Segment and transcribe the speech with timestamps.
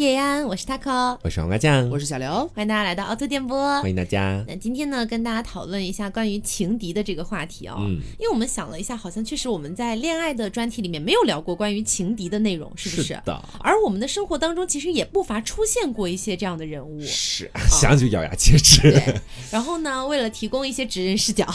[0.00, 4.42] 叶安，我是 taco，我是黄瓜酱，我是小刘，欢迎大家来到奥特电波，欢迎大家。
[4.48, 8.00] 那今天呢，跟大家讨论一下关于情敌的这个话题哦，嗯。
[8.18, 13.12] 因为我们想了一下，好像确实我们在恋爱的专题里面没有聊过关于情敌的内容，是不是？
[13.26, 16.98] 的，而我们的生活当中其实也不乏出现过一些这样的人物。
[17.02, 18.80] 是想就咬牙切齿。
[18.90, 21.46] 对，然后呢，为了提供一些直人视角，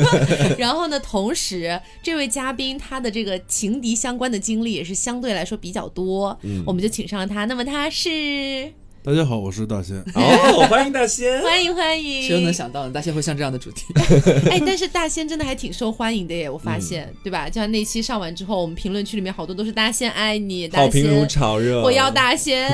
[0.58, 7.46] 然后呢，同时这位嘉宾他的这个情敌相关的经历也是相对来说比较多，我们就请上了他。
[7.46, 8.72] 那么他是
[9.04, 9.96] 大家好，我是大仙。
[10.16, 11.40] 哦，欢迎大仙。
[11.40, 12.92] 欢迎欢迎，谁又能想到呢？
[12.92, 13.84] 大仙会像这样的主题？
[14.50, 17.48] 哎，但是大仙真的还挺受欢迎的耶，我发现，对吧？
[17.48, 21.28] 就像那期上完之后，我们评论区里面好多都是大仙爱你，大好评如仙。
[21.28, 21.82] 潮热。
[21.82, 22.68] 我要大仙，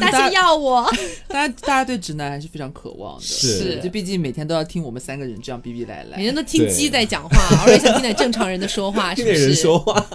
[0.00, 0.88] 大仙要我。
[1.26, 6.16] 大家大家对直男还是非常渴望的，是就毕竟每天都要听我们三个人这样逼逼赖赖。
[6.18, 9.46] 每天都听鸡在讲话，偶尔想听点正常人的说话，是不是？
[9.46, 10.06] 人说话。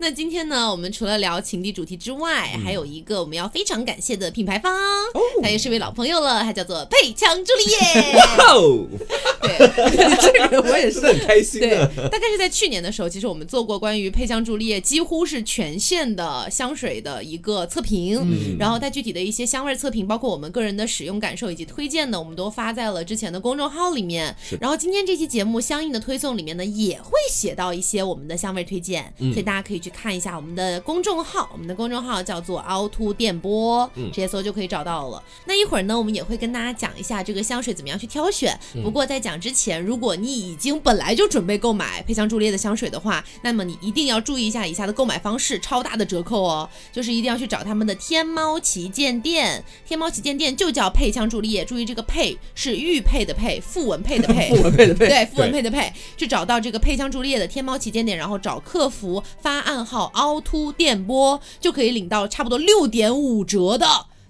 [0.00, 8.12] 好，那今天呢，我们除了聊情敌主题之外，嗯还有一个我们要非常感谢的品牌方，哦他也是位老朋友了，他叫做配枪朱丽叶。
[8.48, 8.86] 哦，
[9.42, 9.58] 对，
[10.48, 24.34] 这个我也是是很开心对的。，大概是在去年的时候，其实我们做过关于配枪朱丽叶几乎是全线的香水的一个测评，嗯然后它具体的一些香味测评，包括我们个人的使用感受以及推荐呢，我们都发在了之前的公众号里面。
[24.60, 35.22] 然后今天这期节目相应的推送里面呢，也会写到一些我们的香味推荐，嗯所以大家可以去看一下我们的公众号，我们的公众号叫做凹凸电波，嗯直接搜就可以找到了。
[35.44, 38.58] 那一会儿呢，我们也会跟大家讲一下这个香水怎么样去挑选。
[38.74, 46.68] 嗯不过在讲之前，如果你已经本来就准备购买配香朱丽叶的香水的话，那么你一定要注意一下以下的购买方式，超大的折扣哦！
[46.92, 63.86] 就是一定要去找他们的天猫旗舰店，天猫旗舰店就叫配香朱丽叶，注意这个配是玉佩的配，傅文佩的配，傅文佩的佩 对，傅文佩的佩，去找到这个配香朱丽叶的天猫旗舰店，然后找客服发暗号凹凸电波，就可以领到差不多六点五折的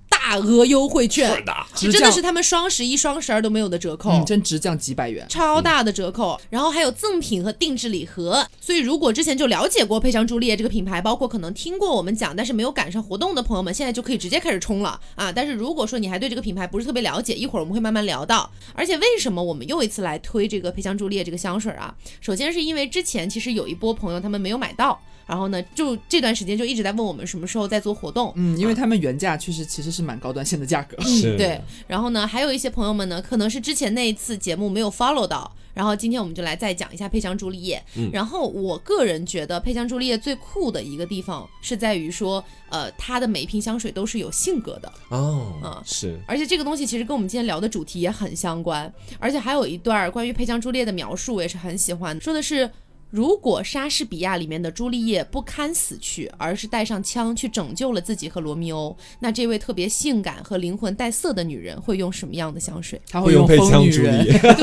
[0.08, 4.10] 大额优惠券，是的真的是他们双十一、双十二都没有的折扣。
[4.10, 5.24] 嗯，真直降几百元。
[5.28, 8.44] 超大的折扣，然后还有赠品和定制礼盒。
[8.60, 15.30] 所以如果之前就了解过佩香朱丽叶这个品牌，包括可能听过我们讲，但是没有赶上活动的朋友们，现在就可以直接开始冲了啊！
[15.32, 18.50] 但是如果说你还对这个品牌不是特别了解，一会儿我们会慢慢聊到。
[18.74, 21.94] 而且为什么我们又一次来推这个佩香朱丽叶这个香水啊？
[22.20, 28.32] 首先是因为之前其实有一波朋友他们没有买到，然后呢，就这段时间就一直在问我们什么时候在做活动。
[28.34, 31.00] 嗯，因为他们原价确实其实是蛮高端线的价格。
[31.04, 31.60] 是嗯，对。
[31.86, 37.80] 然后呢，还有一些朋友们呢，可能是之前那一次节目没有 follow 到，然后今天我们就来再讲一下配香朱丽叶。
[37.94, 52.68] 嗯然后我个人觉得配香朱丽叶最酷的一个地方是在于说，呃，它的每一瓶香水都是有性格的，哦嗯，是而且这个东西其实跟我们今天聊的主题也很相关，而且还有一段关于配香朱丽叶的描述，我也是很喜欢，说的是。
[53.10, 63.00] 如果莎士比亚里面的朱丽叶不堪死去，而是带上枪去拯救了自己和罗密欧，那这位特别性感和灵魂带色的女人会用什么样的香水？
[63.08, 64.32] 她会用配风香朱丽女人叶。
[64.32, 64.50] 对，，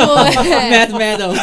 [0.71, 1.33] Mad Madam，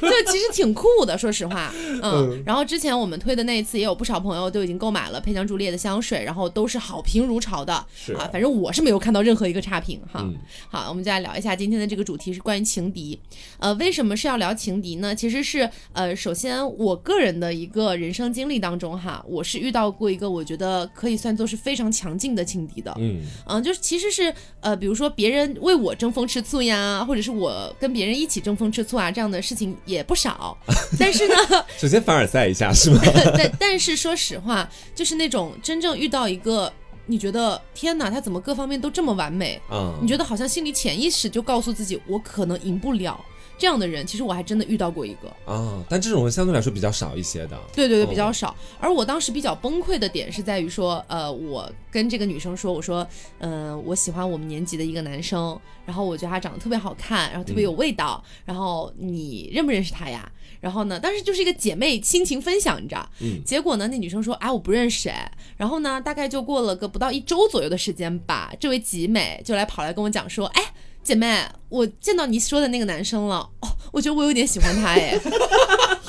[0.00, 1.72] 就其实挺酷的，说实话，
[2.02, 2.42] 嗯。
[2.44, 10.20] 然后之前我们推的那一次，也有不少朋友都已经购买了配枪朱丽叶的香水，然后都是好评如潮的，是啊，反正我是没有看到任何一个差评哈。
[10.22, 10.34] 嗯
[10.68, 13.18] 好，我们就来聊一下今天的这个主题是关于情敌。
[13.58, 15.14] 呃，为什么是要聊情敌呢？
[15.14, 22.90] 其实是呃，首先我个人的一个人生经历当中哈，我是遇到过一个我觉得可以算作是非常强劲的情敌的。
[22.98, 30.56] 嗯，嗯，就是其实是呃，比如说别人为我争风吃醋呀，或者是我跟别人一起争风吃醋啊，这样的事情也不少。
[30.98, 31.34] 但是呢，
[31.76, 33.02] 首先凡尔赛一下是吗？
[33.36, 36.72] 但但是说实话，就是那种真正遇到一个
[37.04, 43.22] 你觉得天哪，他怎么各方面都这么完美，嗯，你觉得好像心里潜意识就告诉自己，我可能赢不了。
[43.56, 47.58] 这样的人，其实我还真的遇到过一个，啊，但这种人相对来说比较少一些的。
[47.72, 48.54] 对对对，哦比较少。
[48.80, 53.06] 而我当时比较崩溃的点是在于说，呃，我跟这个女生说，我说，
[53.38, 60.30] 嗯、我喜欢我们年级的一个男生，然后我觉得他长得特别好看，然后特别有味道，然后你认不认识他呀？
[60.60, 63.08] 然后呢，当时就是一个姐妹亲情分享，你知道？
[63.20, 65.30] 嗯结果呢，那女生说，哎，我不认识哎。
[65.56, 70.72] 然后呢，大概就过了个不到一周左右的时间吧，这位集美就来跑来跟我讲说，哎。
[71.04, 75.16] 姐妹，我见到你说的那个男生了，哦，我觉得我有点喜欢他哎，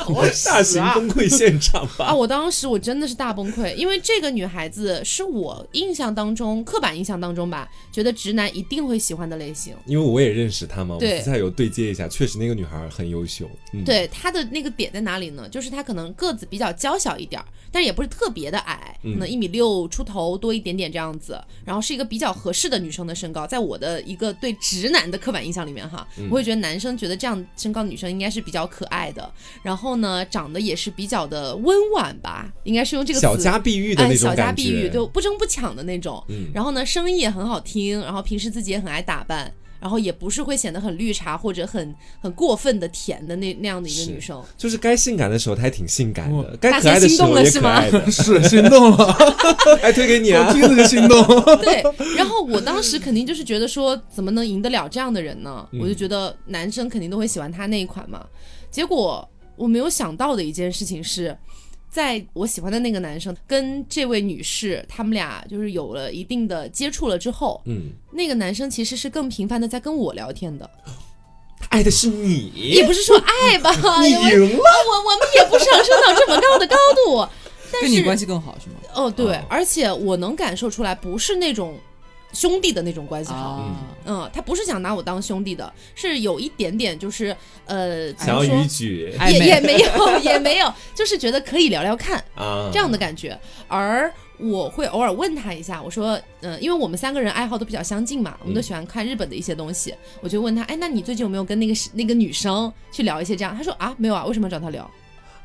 [0.45, 2.05] 大型崩溃现场吧。
[2.05, 2.13] 啊！
[2.13, 9.75] 我当时我真的是大崩溃，因为这个女孩子是我印象当中刻板印象当中吧，觉得直男一定会喜欢的类型。
[9.85, 13.49] 因为我也认识她嘛，我对们私下有对接一下，确实那个女孩很优秀。
[13.73, 15.47] 嗯，对她的那个点在哪里呢？
[15.49, 17.41] 就是她可能个子比较娇小一点，
[17.71, 23.45] 但也不是特别的矮，可能一米六出头多一点点这样子，然后是一个比较合适的女生的身高。
[23.47, 29.31] 在我的一个对直男的刻板印象里面哈，我会觉得男生觉得这样身高的女生应该是比较可爱的。
[29.61, 36.23] 然后后呢，长得也是比较的温婉吧，应该是用这个词小家碧玉的哎，那种小家碧玉，觉，就不争不抢的那种。
[36.29, 44.41] 嗯然后呢，声音也很好听，然后平时自己也很爱打扮，然后也不是会显得很绿茶或者很很过分的甜的那那样的一个女生。
[44.57, 48.05] 就是该性感的时候她还挺性感哇的，该可爱的时候也可爱的。
[48.11, 49.13] 是心动了，
[49.81, 50.47] 还，推给你啊！
[50.47, 51.23] 我听着就心动。
[51.61, 51.83] 对，
[52.15, 55.67] 然后我当时肯定就是觉得说，怎么能赢得了这样的人呢？
[55.71, 58.25] 嗯我就觉得男生肯定都会喜欢她那一款嘛。
[58.71, 61.37] 结果我没有想到的一件事情是，
[61.89, 70.69] 在我喜欢的那个男生跟这位女士他们俩就是有了一定的接触了之后，嗯，那个男生其实是更频繁的在跟我聊天的，
[71.59, 73.71] 他爱的是你，也不是说爱吧，
[74.01, 74.63] 你因为赢了。
[74.63, 76.75] 我我们也不上升到这么高的高
[77.05, 77.27] 度。
[77.71, 78.75] 但是跟你关系更好是吗？
[78.93, 81.77] 哦，对，哦而且我能感受出来，不是那种
[82.35, 83.37] 兄弟的那种关系好。
[83.37, 87.35] 啊，嗯，他不是想拿我当兄弟的，是有一点点就是
[87.65, 93.39] 呃，想要么说逾矩也也没有 也没有，就是觉得可以聊聊看啊，这样的感觉。
[93.67, 103.55] 而我会偶尔问他一下，我说，嗯、因为我们三个人爱好都比较相近嘛，我们都喜欢看日本的一些东西，我就问他，哎，那你最近有没有跟那个那个女生去聊一些这样？
[103.55, 104.89] 他说啊，没有啊，为什么要找他聊？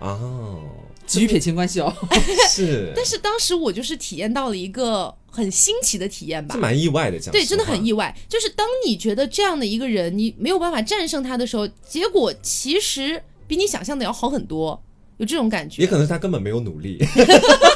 [0.01, 0.61] 哦，
[1.07, 1.95] 急于撇清关系哦。
[2.49, 6.61] 是， 但是当时我就是体验到了一个很新奇的体验吧这。
[6.61, 8.15] 蛮意外的，讲对，真的很意外。
[8.29, 14.82] 就是当你觉得这样的一个人，你没有办法战胜他的时候，结果其实比你想象的要好很多，
[15.19, 15.82] 有这种感觉。
[15.82, 16.99] 也可能是他根本没有努力，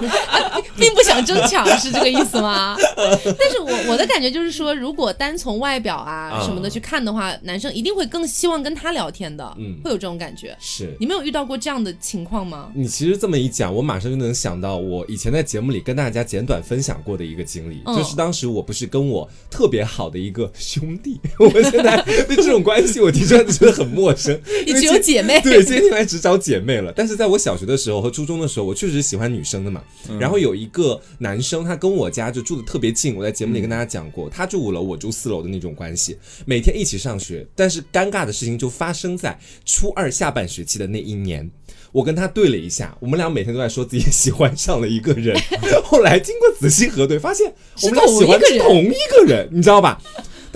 [0.78, 2.76] 并不想争抢，是这个意思吗？
[2.96, 10.56] 但是我我的感觉就是说，如果单从外表啊啊什么的去看的话，男生一定会更希望跟他聊天的，嗯会有这种感觉。
[10.60, 10.94] 是。
[11.00, 12.70] 你们有遇到过这样的情况吗？
[12.74, 26.92] 你其实这么一讲，我马上就能想到我以前在节目里跟大家简短分享过的一个经历，嗯就是当时我不是跟我特别好的一个兄弟， 我现在对这种关系我提出来就觉得很陌生， 你只有姐妹，对，今天来只找姐妹了。
[26.94, 29.82] 但是在我小学的时候和初中的时候，我确实喜欢女生的嘛。
[30.18, 37.46] 然后有一个男生，他跟我家就住的特别近，我在节目里跟大家讲过，他住五楼，我住四楼的那种关系，每天一起上学。
[37.54, 41.50] 但是尴尬的事情就发生在初二下半学期的那一年。
[41.92, 45.34] 我跟他对了一下，我们俩每天都在说自己喜欢上了一个人，
[45.82, 47.50] 后来经过仔细核对，发现
[47.82, 50.02] 我们俩喜欢的是是同一个人，你知道吧？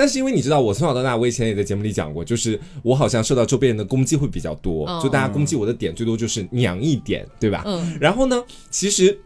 [0.01, 7.65] 但是因为你知道，我从小到大，我以前也在节目里讲过，就是我好像受到周边人的攻击会比较多，哦就大家攻击我的点最多就是娘一点，对吧？
[7.67, 9.21] 嗯，然后呢，其实。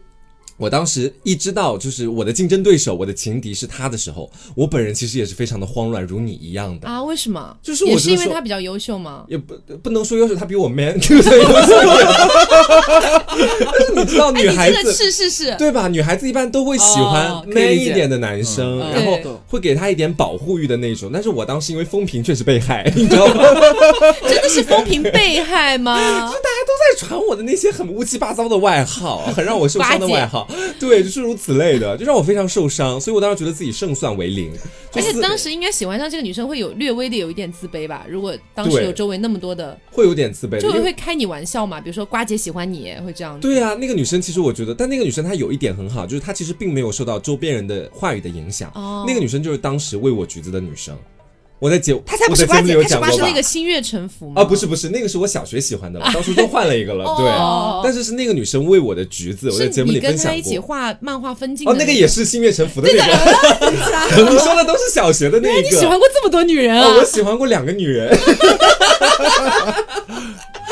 [0.57, 6.87] 我当时一知道就是我的竞争对手，我的情敌是他的时候，我本人其实也是非常的慌乱，如你一样的。
[6.87, 7.55] 啊，为什么？
[7.61, 9.25] 就是我也是因为他比较优秀吗？
[9.27, 9.53] 也不
[9.83, 11.39] 不能说优秀，他比我 man，对不对？
[11.39, 11.51] 优秀。
[13.59, 15.87] 但是你知道，哎，女孩子、是是是，对吧？
[15.89, 21.09] 女孩子一般都会喜欢 man 一点的男生，嗯然后会给他一点保护欲的那种。
[21.11, 23.43] 但是我当时因为风评确实被害，你知道吗？
[24.27, 25.99] 真的是风评被害吗？
[26.73, 30.47] 在传我的那些很乌七八糟的外号，很让我受伤的外号，
[30.79, 32.99] 对，就诸如此类的，就让我非常受伤。
[32.99, 34.51] 所以我当时觉得自己胜算为零，
[34.91, 38.05] 就是而且当时应该喜欢上这个女生会有略微的有一点自卑吧？
[38.09, 41.79] 如果当时有周围那么多的，会有点自卑的，周围会开你玩笑嘛？
[41.81, 43.41] 比如说瓜姐喜欢你，会这样子。
[43.41, 48.71] 对啊，那个女生其实我觉得，但那个女生她有一点很好，就是她其实并没有受到周边人的话语的影响。
[48.75, 50.97] 哦那个女生就是当时喂我橘子的女生，
[51.59, 54.41] 我在节他才不我是里有她是瓜是讲过吧那个新月沉浮吗？
[54.41, 57.25] 啊，不是不是，那个是我小学喜欢的了，到初都换了一个了，对。
[57.27, 60.59] 哦但是是那个女生喂我的橘子，我在节目里你跟分享她一起。
[60.59, 63.03] 画漫画分镜哦，那个也是星月沉浮的那个，
[64.31, 65.61] 你说的都是小学的那哎，个。
[65.61, 66.87] 你喜欢过这么多女人啊？
[66.87, 68.09] 哦，我喜欢过两个女人。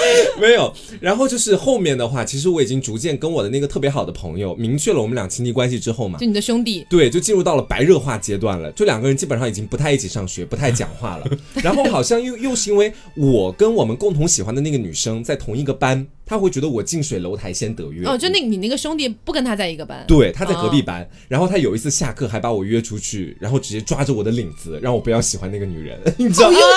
[0.39, 8.71] 没有，然后就是后面的话，其实我已经逐渐跟我的那个特别好的朋友明确了我们俩亲密关系之后嘛就，你的兄弟，对，就进入到了白热化阶段了。
[8.73, 11.25] 就两个人基本上已经不太一起上学，不太讲话了。
[11.63, 18.05] 然后好像又又是因为我跟我们共同喜欢的那个女生在同一个班，他会觉得我近水楼台先得月。
[18.07, 26.57] 哦，就那你那个兄弟不跟他在一个班，对，他在隔壁哦班，然后他有一次下课还把我约出去，然后直接抓着我的领子，让我不要喜欢那个女人，你知道吗？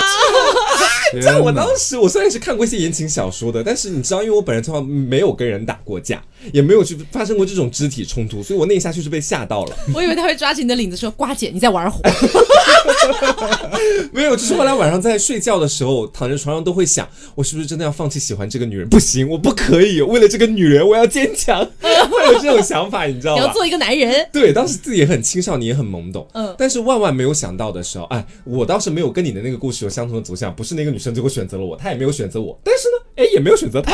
[1.12, 6.22] 天在我当时，我虽然是看过一些言情小说的，但是你知道，因为我本人从来没有跟人打过架，
[6.52, 9.76] 也没有去发生过这种肢体冲突，所以我那一下就是被吓到了。
[9.94, 12.00] 我以为他会抓起你的领子说：“瓜姐，你在玩火。
[14.12, 18.88] 没有，就是后来晚上在睡觉的时候，躺在床上都会想，我是不是真的要放弃喜欢这个女人？
[18.88, 23.42] 不行，我不可以，为了这个女人，我要坚强， 会有这种想法，你知”道吗？
[23.42, 24.28] 你要做一个男人。
[24.32, 33.92] 对，当时自己也很青少年，也很懵懂，嗯但是万万没有想到的时候，哎，我倒是没有跟你的那个故事有相同的走向，不是那个女生最后选择了我，她也没有选择我，但是呢，哎，也没有选择他。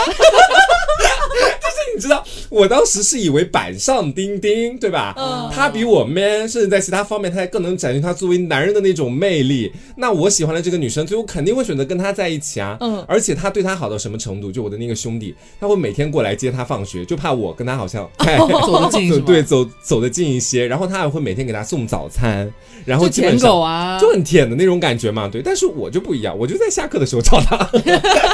[1.33, 5.15] 就是你知道，我当时是以为板上钉钉，对吧？
[5.17, 9.73] 嗯他比我 man，甚至在其他方面他也更能展现他作为男人的那种魅力。
[9.97, 12.77] 那我喜欢的这个女生，所以我肯定会选择跟他在一起啊。
[12.81, 14.51] 嗯而且他对她好到什么程度？
[14.51, 20.67] 就我的那个兄弟，他会每天过来接她放学，就怕我跟他好像 哎走得近对，走走得近一些。
[20.67, 22.51] 然后他还会每天给她送早餐，
[22.85, 25.43] 然后就舔基本上狗啊，就很舔的那种感觉嘛，对。
[25.43, 27.71] 但是我就不一样，我就在下课的时候找他，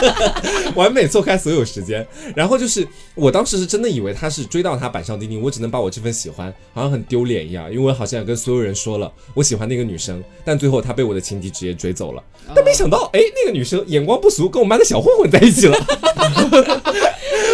[0.76, 2.06] 完美错开所有时间。
[2.36, 12.22] 然后就是我当时是真的以为他是追到他板上钉钉，我只能把我这份喜欢好像很丢脸一样，因为我好像跟所有人说了我喜欢那个女生，但最后他被我的情敌直接追走了。
[12.54, 15.76] 但没想到，哎，那个女生眼光不俗，跟我们班的小混混在一起了。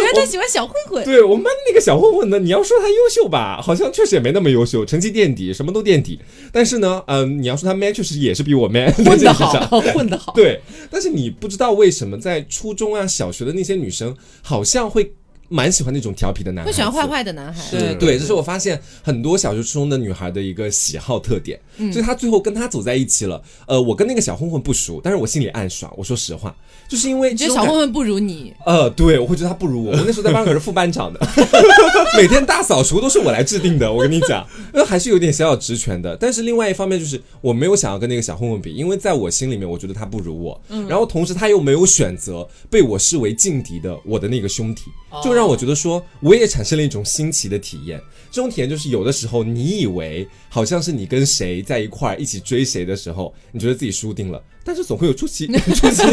[0.05, 1.03] 原来他喜欢小混混。
[1.03, 6.19] 对我们班的那个小混混呢，你要说他优秀吧，好像确实也没那么优秀，成绩垫底，什么都垫底。
[6.51, 10.31] 但是呢，嗯、你要说他 man，确实也是比我 man， 混得好， 混得好。
[10.33, 10.61] 对，
[10.91, 15.13] 但是你不知道为什么在初中啊、小学的那些女生，好像会
[15.49, 17.05] 蛮喜欢那种调皮的男孩子，会喜欢坏。
[17.05, 21.57] 坏的男孩，对对，这是我发现很多小学、初中的女孩的一个喜好特点，
[21.93, 23.41] 所以她最后跟他走在一起了。
[23.67, 25.93] 呃，我跟那个小混混不熟，但是我心里暗爽。
[25.95, 26.53] 我说实话，
[26.89, 28.51] 就是因为你觉得小混混不如你？
[28.65, 29.91] 呃，对，我会觉得他不如我。
[29.95, 31.19] 我那时候在班上可是副班长的，
[32.17, 33.93] 每天大扫除都是我来制定的。
[33.93, 36.17] 我跟你讲， 那还是有点小小职权的。
[36.17, 40.59] 但是另外一方面就是我没有想要跟那个小混混比，因为在我心里面，我觉得他不如我。
[40.89, 44.81] 然后同时他又没有选择被我视为劲敌的我的那个兄弟，
[45.23, 48.01] 就让我觉得说我也产生了一种新奇的体验。
[48.31, 55.45] 这种体验就是有的时候你以为好像是你跟谁在一块儿一起追谁的时候，你觉得自己输定了，但是总会有出奇
[55.75, 56.03] 出奇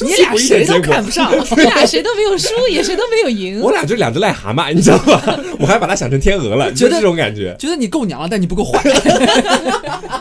[0.00, 0.80] 你俩谁都不意的结果。
[0.80, 3.60] 看不上， 你俩谁都没有输，也谁都没有赢。
[3.60, 5.38] 我俩就两只癞蛤蟆，你知道吧？
[5.60, 7.54] 我还把它想成天鹅了，就是这种感觉。
[7.58, 8.82] 觉得你够娘了，但你不够坏。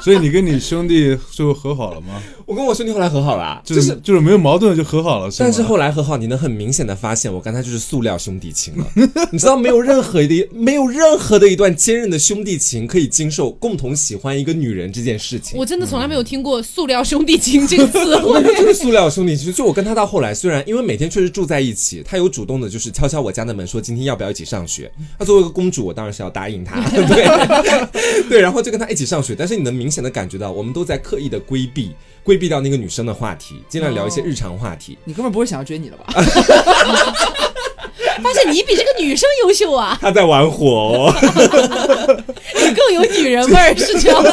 [0.04, 2.22] 所以你跟你兄弟最后和好了吗？
[2.46, 4.00] 我跟我兄弟后来和好了啊，就就是是。
[4.04, 5.38] 就是没有矛盾就和好了，是？
[5.40, 8.86] 但是后来和好，你能很明显的发现，我刚才就是塑料兄弟情了。
[9.32, 15.58] 你知道，没有任何的、没有任何的一段坚韧的兄弟情可以经受共同喜欢一个女人这件事情。
[15.58, 18.44] 我真的从来没有听过“塑料兄弟情” 这个词汇。
[18.56, 24.92] 就是塑料兄弟情，就我跟他到后来，虽然因为每天确实住在一起，他有主动的，就是敲敲我家的门，说今天要不要一起上学。
[25.18, 29.36] 他作为一个公主，我当然是要答应他， 对 对，然后就跟他一起上学。
[29.38, 31.92] 但是你能明显的感觉到，我们都在刻意的规避
[32.24, 34.98] 规避掉那个女生的话题，尽量聊一些日常话题。
[35.06, 36.06] 你根本不会想要追你了吧？
[38.22, 41.14] 发现你比这个女生优秀啊，他在玩火哦，
[42.56, 44.30] 你更有女人味儿，是这样吗？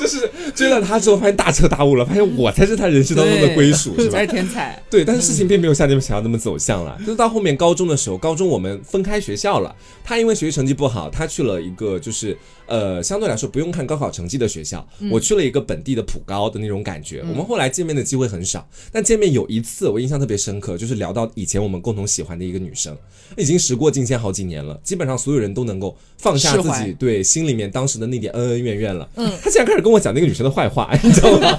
[0.00, 4.20] 就是追了他之后，发现大彻大悟了，发现我才是他人生当中的归属， 是吧才？
[4.22, 4.82] 是天才。
[4.90, 6.96] 对，但是事情并没有像你们想要那么走向了。
[7.00, 9.74] 就是到后面高中的时候，高中我们分开学校了。
[10.04, 12.36] 他因为学习成绩不好，他去了一个就是
[12.66, 14.86] 呃相对来说不用看高考成绩的学校。
[15.10, 17.20] 我去了一个本地的普高的那种感觉。
[17.28, 22.96] 我们后来见面的机会很少，但见面有一次我印象特别深刻，就是聊到以前我们共同喜欢的一个女生，
[23.36, 29.08] 已经时过境迁好几年了，基本上所有人都能够放下自己对心里面当时的那点恩恩怨怨了。
[29.16, 31.58] 嗯，他竟然开始跟我讲那个女生的坏话，你知道吗？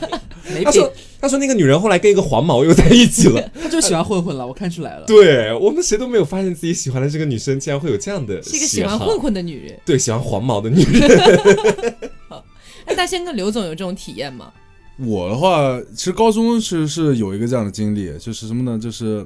[0.64, 3.42] 他说，他说那个女人后来跟一个黄毛又在一起了。
[3.62, 5.06] 他就喜欢混混了，我看出来了。
[5.06, 9.80] 对我们谁都没有发现自己喜欢的这个女生竟然会有这样的是一个喜欢混混的女人。
[9.86, 11.96] 对喜欢黄毛的女人。
[12.86, 14.52] 哎，大仙跟刘总有这种体验吗？
[14.98, 18.80] 我的话，其实高中是是有一个这样的经历，就是什么呢？
[18.80, 19.26] 就是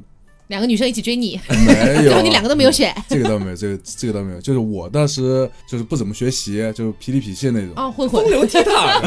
[0.50, 7.70] 两个女生一起追你，没有， 你两个都没有选这个倒没有，这个这个倒没有，就是我当时就是不怎么学习，就是痞里痞气那种。
[7.75, 9.00] 啊，混混风，流倜傥啊！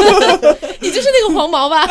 [0.80, 1.86] 你就是那个黄毛吧？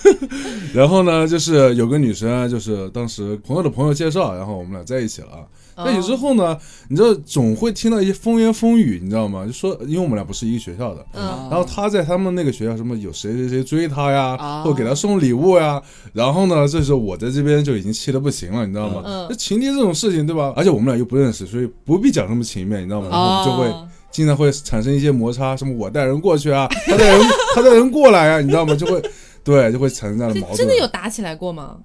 [0.72, 5.84] 然后呢，就是有个女生，就是当时朋友的朋友介绍，然后我们俩在一起了啊。
[5.84, 6.56] 在一起之后呢，
[6.88, 9.44] 你知道总会听到一些风言风语，你知道吗？
[9.46, 15.80] 就说因为我们俩不是一个学校的，嗯，然后他在他们那个学校什么有谁谁谁追他呀，啊或者给他送礼物呀，
[16.12, 19.02] 然后呢，这时候我在这边就已经气得不行了，你知道吗？
[19.04, 20.52] 嗯那情敌这种事情，对吧？
[20.56, 23.08] 而且我们俩又不认识，所以不必讲什么情面，你知道吗？
[23.10, 27.20] 然后我们就会啊经常会产生一些摩擦，什么我带人过去啊，他带人
[27.54, 28.74] 他带人过来啊，你知道吗？
[28.76, 29.02] 就会
[29.42, 30.56] 对，就会产生这样的矛盾。
[30.56, 31.76] 真的有打起来过吗？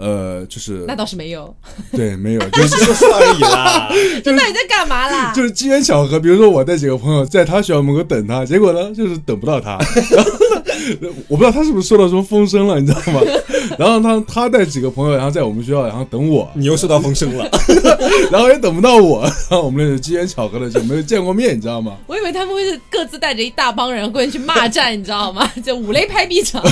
[0.00, 1.54] 呃，就是那倒是没有。
[1.92, 3.88] 对，没有， 就是说说而已啦。
[4.24, 5.32] 就 那你在干嘛啦？
[5.34, 9.78] 就是机缘巧合，比如说我带几个朋友在他学校门口等他，结果呢就是等不到他，
[10.10, 10.30] 然后
[11.00, 13.20] 呢，我不知道他是不是受到什么风声了，你知道吗？
[13.78, 17.46] 然后他他带几个朋友，然后在我们学校，然后等我，你又受到风声了，
[18.32, 21.96] 然后也等不到我，然后我们那机缘巧合的就没有见过面，你知道吗？
[22.06, 25.50] 我以为他们会是各自带着一大帮人过去骂战，你知道吗？
[25.62, 26.62] 就五雷拍壁场。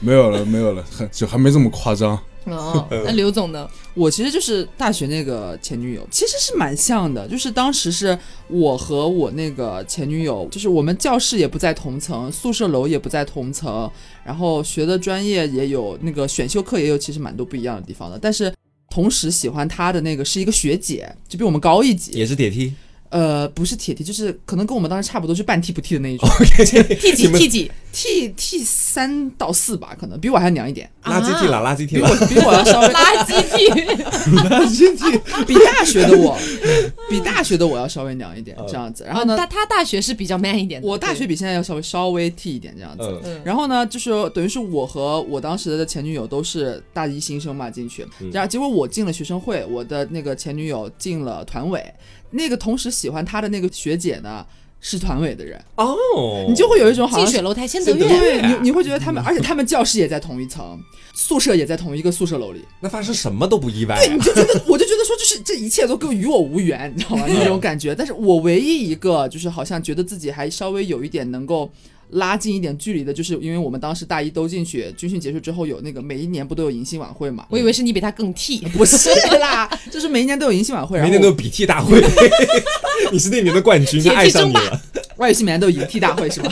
[0.00, 2.18] 没有了，没有了，很就还没这么夸张。
[2.44, 3.68] 哦， 那刘总呢？
[3.94, 8.18] 我其实就是大学那个前女友，其实是蛮像的，就是当时是
[8.48, 13.90] 我和我那个前女友，就是我们教室也不在同层，宿舍楼也不在同层，
[14.24, 18.52] 然后学的专业也有那个选修课也有，其实蛮多不一样的地方的，但是。
[18.94, 22.74] 同时喜欢她的那个是一个学姐，就比我们高一级，也是铁梯，
[23.12, 32.26] 呃，不是铁 T，就是可能跟我们当时差不多，是半 T 不 T 的那一种 T 几 T 几，，T T 三到四吧，可能比我还娘一点，垃圾梯啦，垃圾梯啦比我。
[32.26, 33.72] 比我要稍微 垃圾 T。
[35.46, 36.38] 比大学的我，
[37.10, 39.04] 比大学的我要稍微娘一点，这样子。
[39.04, 40.88] 然后呢，他他大学是比较 man 一点的。
[40.88, 43.20] 我大学比现在要稍微稍微 T 一点这样子。
[43.24, 51.84] 嗯然后呢，就是等于是我和我当时的前女友都是大一新生嘛进去，然后结果我进了学生会，我的那个前女友进了团委，
[52.32, 54.44] 那个同时喜欢他的那个学姐呢
[54.80, 55.96] 是团委的人，哦，
[56.48, 57.32] 你就会有一种好像是。
[57.32, 58.40] 近水楼台先得先得月。
[58.40, 60.80] 对你，你会觉得他们， 而且他们教室也在同一层，
[61.14, 63.98] 宿舍也在同一个宿舍楼里，那发生什么都不意外、啊。
[64.00, 67.26] 对，你就觉得，我就觉得说，就是这一切都跟与我无缘，你知道吗？
[67.30, 67.94] 那种感觉。
[67.94, 71.72] 但是我唯一一个就是好像觉得自己还稍微有一点能够
[72.12, 77.46] 拉近一点距离的，就是因为我们当时大一都进去，军训结束之后有那个每一年不都有迎新晚会嘛？
[77.48, 78.60] 我以为是你比他更 T。
[78.76, 82.00] 不是啦，就是每一年都有迎新晚会， 然后明年都有比替大会，
[83.12, 84.80] 你是那年的冠军，他爱上你了。
[85.22, 86.50] 外语系每年都有迎替大会是吧？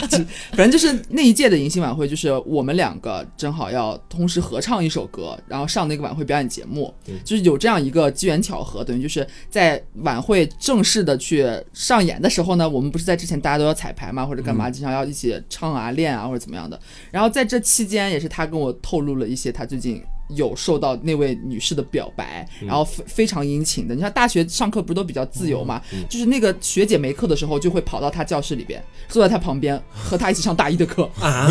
[0.53, 6.93] 反 正就是那一届的迎新晚会，就是我们两个正好要同时合唱一首歌，然后上那个晚会表演节目，
[7.25, 16.79] 就是有这样一个机缘巧合，等于就是在晚会正式的去上演的时候呢，我们不是在之前大家都要彩排嘛，或者干嘛，经常要一起唱啊、练啊或者怎么样的。
[17.11, 20.01] 然后在这期间，也是他跟我透露了一些他最近。
[20.35, 23.95] 有受到那位女士的表白，然后非非常殷勤的。
[23.95, 25.81] 你像大学上课不是都比较自由嘛？
[26.09, 31.09] 就是那个学姐没课的时候，就会跑到她教室里边，坐在她旁边，和她一起上大一的课。
[31.21, 31.47] 啊，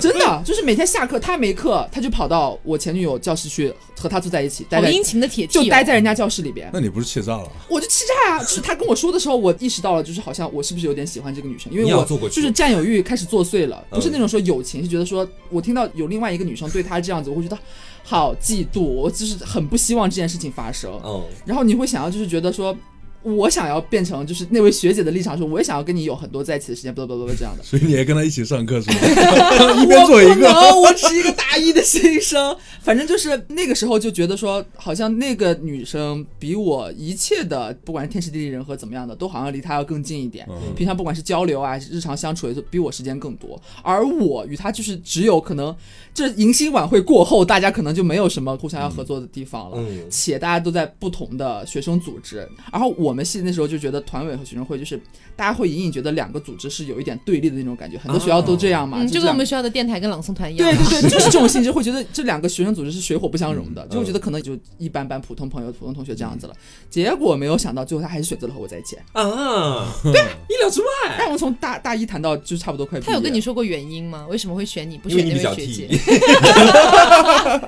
[0.00, 6.68] 真的，就是每天下课她没课，她就跑到我前女友教室去和她坐在一起，待好在殷勤的铁就哦待在人家教室里边。
[6.72, 7.48] 那你不是气炸了？
[7.68, 8.38] 我就气炸啊！
[8.40, 17.56] 就是她跟我说的时候，我意识到了，就是好像我是不是有点喜欢这个女生，因为我就是占有欲开始作祟了，嗯不是那种说友情，是觉得说我听到有另外一个女生对她这样子，我会觉得
[18.02, 20.90] 好嫉妒，我就是很不希望这件事情发生。
[21.04, 22.76] 嗯，然后你会想要就是觉得说。
[23.24, 27.62] 我想要变成就是那位学姐的立场，说我也想要跟你有很多在一起的时间，不不不不这样的。
[27.62, 28.96] 所以你还跟他一起上课是吗？
[29.80, 30.40] 一边做一个。
[30.40, 32.56] 能我只是一个大一的新生。
[32.82, 40.46] 反正就是那个时候就觉得说，好像那个女生比我一切的，不管是天时地利人和怎么样的，都好像离她要更近一点。
[40.50, 43.60] 嗯平常不管是交流啊，日常相处，也是比我时间更多。
[43.82, 45.74] 而我与她就是只有可能，
[46.12, 49.76] 这迎新晚会过后，大家可能就没有什么互相要合作的地方了。
[49.78, 55.00] 嗯且大家都在不同的学生组织，然后我们系那时候就觉得团委和学生会就是
[55.36, 60.68] 大家会隐隐觉得两个组织是有一点对立的那种感觉，很多学校都这样嘛，就跟我们学校的电台跟朗诵团一样。
[60.68, 66.54] 对对对，就是这种性质，会觉得这两个学生组织是水火不相容的，就我觉得可能就一般般普通朋友、普通同学这样子了。
[66.90, 68.96] 结果没有想到，最后他还是选择了和我在一起。
[69.12, 70.86] 啊，对，意料之外，
[71.18, 74.26] 但我们从大大一谈到就差不多快毕业，他有跟你说过原因吗？
[74.28, 75.86] 为什么会选你，不选那位学姐？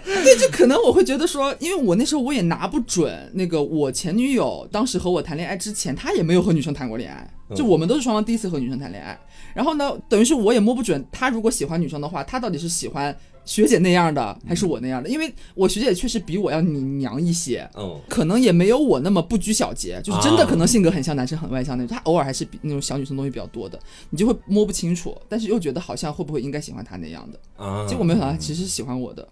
[0.05, 9.19] 对，就可能我会觉得说，因为我那时候我也拿不准那个我前女友当时和我谈恋爱之前，她也没有和女生谈过恋爱，就我们都是双方第一次和女生谈恋爱。
[9.55, 15.09] 然后呢，等于是我也摸不准她如果喜欢女生的话，她到底是喜欢学姐那样的还是我那样的？
[15.09, 17.69] 因为我学姐确实比我要你娘一些。
[17.75, 21.97] 嗯，可能也没有我那么不拘小节，就是真的可能性格很像男生，很外向那种。
[21.97, 23.79] 她偶尔还是比那种小女生东西比较多的，
[24.11, 27.65] 你就会摸不清楚，但是又觉得好像会不会应该喜欢她那样的。
[27.65, 29.27] 啊，结果没想到他其实是喜欢我的。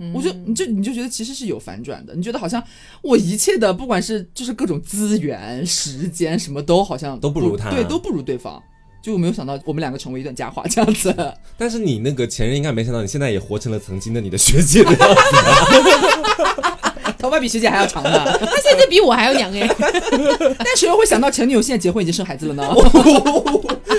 [0.00, 2.62] 嗯我就你就你就觉得其实是有反转的，你觉得好像
[3.02, 8.62] 我一切的不管是就是各种资源、时间什么都好像都不如他对，都不如对方。
[9.00, 11.14] 就我没有想到我们两个成为一段佳话这样子。
[11.56, 15.18] 但是你那个前任应该没想到，你现在也活成了曾经的你的学姐的样子。
[17.18, 18.10] 头发比学姐还要长的，
[18.46, 19.66] 他现在比我还要娘哎！
[20.58, 22.62] 但谁又会想到前女友现在结婚已经生孩子了呢？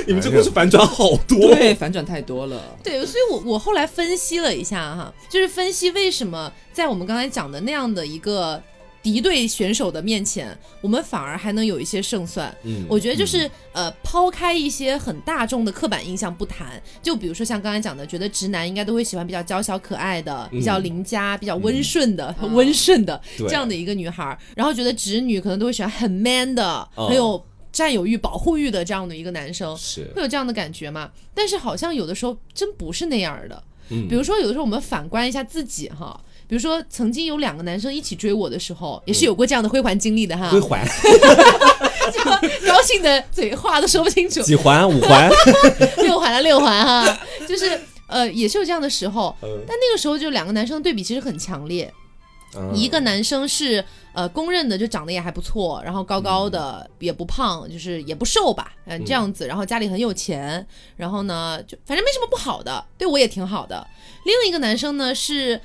[0.08, 1.54] 你们这故事反转好多。
[1.54, 2.78] 对，反转太多了。
[2.82, 8.62] 对，所以我我后来分析了一下哈，就是分析为什么在我们刚才讲的那样的一个
[9.02, 12.54] 敌对选手的面前，我们反而还能有一些胜算。
[12.64, 29.78] 嗯我觉得就是、呃，抛开一些很大众的刻板印象不谈，就比如说像刚才讲的，觉得直男应该都会喜欢比较娇小可爱的、比较邻家、比较温顺的、嗯 温顺的对这样的一个女孩儿，然后觉得直女可能都会喜欢很 man 的、哦很有占有欲、保护欲的这样的一个男生。
[29.78, 31.12] 是会有这样的感觉吗？
[31.36, 33.64] 但是好像有的时候真不是那样的。
[33.92, 40.50] 嗯比如说有的时候我们反观一下自己哈，比如说曾经有两个男生一起追我的时候，也是有过这样的辉煌经历的哈。
[40.50, 40.84] 归，还
[42.12, 42.20] 就
[42.68, 44.90] 高兴的嘴话都说不清楚，几环？
[44.90, 45.30] 五环，
[46.02, 49.36] 六环了六环哈，就是呃也是有这样的时候。
[49.44, 49.48] 嗯。
[49.68, 51.94] 但那个时候就两个男生的对比其实很强烈，
[52.58, 63.86] 嗯一个男生是呃公认的就长得也还不错，然后高高的、也不胖，就是也不瘦吧，嗯、这样子，然后家里很有钱，然后呢就反正没什么不好的，对我也挺好的。
[64.26, 65.62] 另一个男生呢是。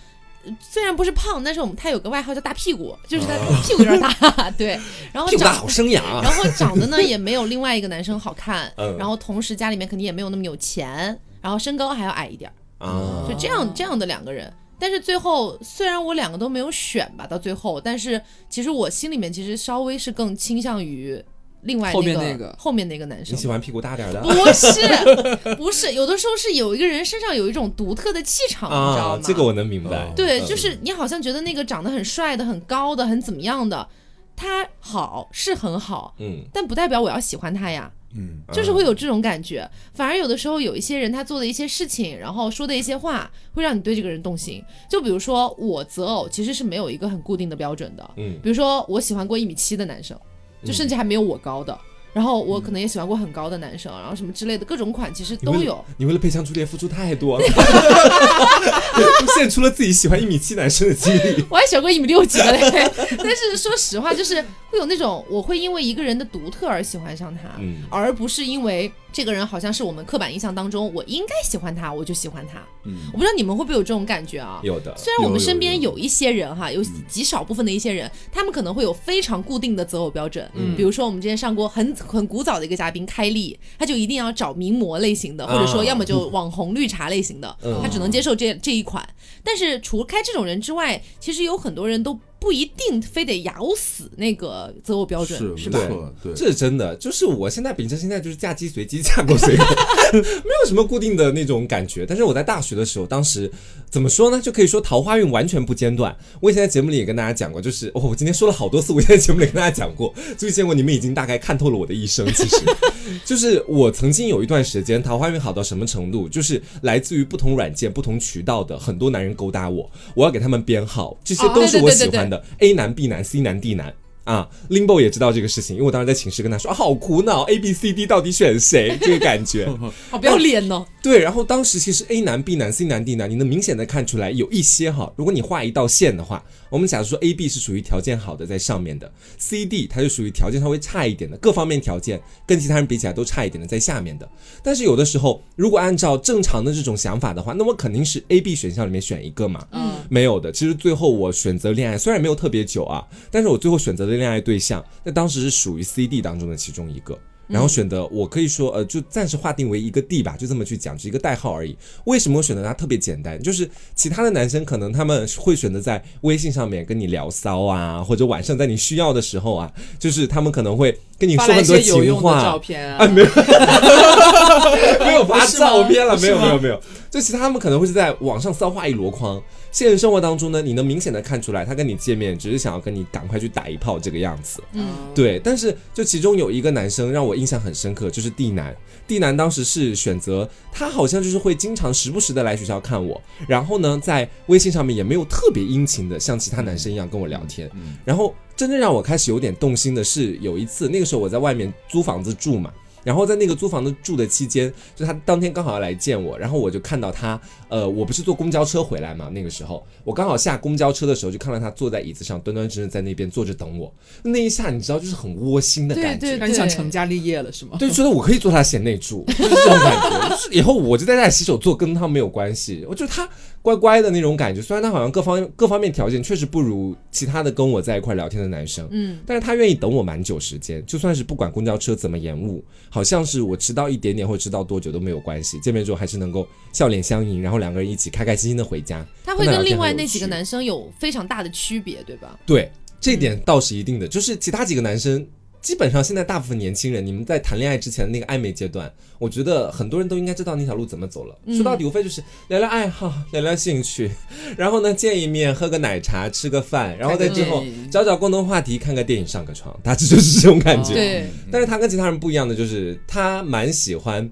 [0.61, 4.78] 虽然不是胖，但是我们他有个外号叫大屁股，就是他屁股有点大， 对，
[5.12, 6.20] 然后长屁股大好生养啊！
[6.22, 14.52] 然后长得呢也没有另外一个男生好看， 嗯然后同时家里面肯定也没有那么有钱，然后身高还要矮一点儿，啊，就这样这样的两个人。
[14.76, 21.24] 但是最后虽然我两个都没有选吧，到最后，但是其实我心里面其实稍微是更倾向于
[21.64, 23.40] 另外后面那那个后面那个男生你。
[23.40, 29.18] 喜欢屁股大点儿的不是， 不是，有的时候是有一个人身上有一种独特的气场，你知道吗？？
[29.18, 30.12] 啊这个我能明白。
[30.14, 33.88] 对，嗯就是你好像觉得那个长得很帅的、很高的、很怎么样的，
[34.37, 37.90] 他好是很好，嗯，但不代表我要喜欢他呀。
[38.16, 44.62] 嗯，就是会有这种感觉，反而有的时候有一些人他做的一些事情，然后说的一些话，会让你对这个人动心。
[44.88, 50.16] 就比如说我择偶其实是没有一个很固定的标准的，嗯比如说我喜欢过一米七的男生，
[50.64, 51.79] 就甚至还没有我高的，
[52.12, 55.85] 然后我可能也喜欢过很高的男生，然后什么之类的各种款其实都有。
[55.96, 57.44] 你为了配香朱丽叶付出太多了，
[59.37, 61.44] 献出了自己喜欢一米七男生的经历。
[61.50, 62.70] 我还喜欢过一米六几的嘞，
[63.18, 72.59] 但是说实话，就是会有那种我会因为一个人的独特而喜欢上他，嗯而不是因为这个人好像是我们刻板印象当中我应该喜欢他，我就喜欢他。
[72.87, 74.61] 嗯我不知道你们会不会有这种感觉啊？
[74.62, 80.50] 有的，虽然我们身边有有一些人哈，有极少部分的一些人，他们可能会有非常固定的择偶标准。
[80.55, 89.09] 嗯比如说我们之前上过很很古早的一个嘉宾开丽，他就一定要找名模类型的，或者说啊要么就网红绿茶类型的，嗯他只能接受这这一款。
[89.44, 95.78] 但是除开这种人之外，其实有很多人都不一定非得咬死那个择偶标准，是是吧？
[95.80, 96.94] 没错，对，这是真的。
[96.96, 99.64] 就是我现在秉承心态就是嫁鸡随鸡，嫁狗随狗，
[100.12, 102.04] 没有什么固定的那种感觉。
[102.07, 103.50] 但是我在大学的时候，当时
[103.88, 104.38] 怎么说呢？
[104.38, 106.14] 就可以说桃花运完全不间断。
[106.42, 112.26] 我以前在节目里也跟大家讲过，就是哦，我今天说了好多次，我以前在节目里跟大家讲过，就见过你们已经大概看透了我的一生。
[112.35, 112.57] 其实，
[113.24, 123.94] 就是我曾经有一段时间桃花运好到什么程度，就是来自于不同软件、不同渠道的很多男人勾搭我，我要给他们编号，这些都是我喜欢的、A 男、B 男、C 男、D 男。
[124.25, 128.97] 啊，Limbo 也知道这个事情，因为我当时在寝室跟他说，啊、好苦恼，A B C D 到底选谁？
[129.03, 129.68] 这个感觉。
[130.09, 130.83] 好不要脸哦！
[131.03, 136.42] 对，然后当时其实 A 男、B 男、C 男、D 男，你能明显的看出来有一些哈，如果你画一道线的话，
[136.75, 139.09] 我们假如说 A、B 是属于条件好的在上面的
[139.39, 144.29] ，C、D 它就属于条件稍微差一点的，各方面条件跟其他人比起来都差一点的在下面的。
[144.61, 149.65] 但是有的时候，如果按照正常的这种想法的话，那我肯定是 A、B 选项里面选一个嘛。
[149.71, 157.17] 嗯，没有的，其实最后我选择恋爱，虽然没有特别久啊，但是我最后选择的恋爱对象，那当时是属于 C、D 当中的其中一个。
[157.46, 161.76] 然后选的，我可以说，呃，就暂时划定为一个 D 吧，就这么去讲，是一个代号而已。
[162.04, 163.40] 为什么我选择它特别简单？
[163.42, 172.59] 就是其他的男生可能他们会选择在微信上面跟你聊骚啊，或者晚上在你需要的时候啊，就是他们可能会跟你说很多情些有用的照话。
[172.59, 173.26] 片啊，啊，没有，
[175.04, 176.80] 没有发照片了，没有，没有，没有。
[177.11, 184.61] 就其他他们可能会是在网上骚话一箩筐，现实生活当中呢，你能明显的看出来，他跟你见面只是想要跟你赶快去打一炮这个样子。
[184.72, 188.75] 嗯，对，但是就其中有一个男生让我印象很深刻，就是地男。
[189.07, 197.70] 地男当时是选择他，好像就是会经常时不时的来学校看我，然后呢，在微信上面也没有特别殷勤的像其他男生一样跟我聊天。
[197.75, 202.73] 嗯然后真正让我开始有点动心的是，有一次那个时候我在外面租房子住嘛。
[203.05, 213.93] 然后在那个租房子住的期间，就他当天刚好要来见我，然后我就看到他，呃，我不是坐公交车回来嘛，那个时候我刚好下公交车的时候，就看到他坐在椅子上，端端正正在那边坐着等我。
[214.23, 217.77] 那一下你知道，就是很窝心的感觉，对对对你想成家立业了是吗？
[217.79, 220.29] 对，觉得我可以做他贤内助，就是这种感觉。
[220.31, 222.85] 就是以后我就在家里洗手做，跟他没有关系。
[222.88, 223.29] 我觉得他
[223.64, 239.03] 乖乖的那种感觉，虽然他好像各方各方面条件确实不如其他的跟我在一块聊天的男生，嗯，但是他愿意等我蛮久时间，就算是不管公交车怎么延误，好像是我迟到一点点或迟到多久都没有关系，见面之后还是能够笑脸相迎，然后两个人一起开开心心的回家。
[239.24, 242.38] 他会跟另外那几个男生有非常大的区别，对吧？
[242.44, 244.07] 对，这点倒是一定的。
[244.07, 245.27] 就是其他几个男生，
[245.64, 251.35] 基本上现在大部分年轻人，你们在谈恋爱之前的那个暧昧阶段，我觉得很多人都应该知道那条路怎么走了。
[251.57, 254.11] 说到底，无非就是聊聊爱好，聊聊兴趣，
[254.59, 260.92] 然后呢见一面，喝个奶茶，吃个饭，然后在之后找找共同话题，看个电影，上个床，大致就是这种感觉。
[260.92, 264.31] 对，但是他跟其他人不一样的，就是他蛮喜欢。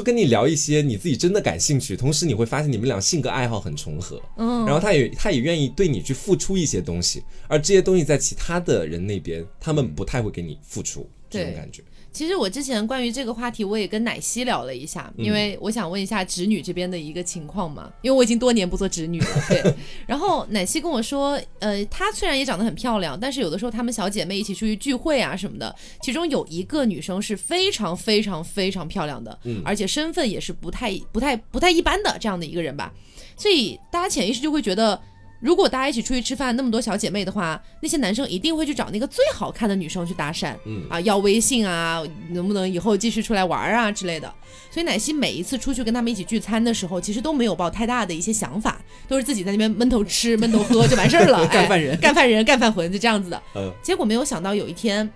[0.00, 11.82] 就跟你聊一些你自己真的感兴趣，同时你会发现你们俩性格爱好很重合，嗯，然后他也他也愿意对你去付出一些东西，而这些东西在其他的人那边，他们不太会给你付出这种感觉。
[12.12, 19.74] 其实我之前关于这个话题，我也跟奶昔聊了一下，嗯因为我想问一下侄女这边的一个情况嘛，因为我已经多年不做侄女了，对。
[20.06, 32.92] 然后奶昔跟我说，呃，她虽然也长得很漂亮，但是有的时候她们小姐妹一起出去聚会啊什么的，其中有一个女生是非常非常非常漂亮的，嗯而且身份也是不太不太不太一般的这样的一个人吧，
[33.36, 35.00] 所以大家潜意识就会觉得。
[35.40, 44.32] 如果大家一起出去吃饭，那么多小姐妹的话，那些男生一定会去找那个最好看的女生去搭讪，嗯啊，要微信啊，能不能以后继续出来玩啊之类的。
[44.70, 53.42] 所以奶昔每一次出去跟他们一起聚餐的时候，其实都没有抱太大的一些想法，都是自己在那边闷头吃、闷头喝就完事儿了，干饭人哎干饭人、干饭 魂就这样子的。
[53.56, 55.08] 嗯结果没有想到有一天，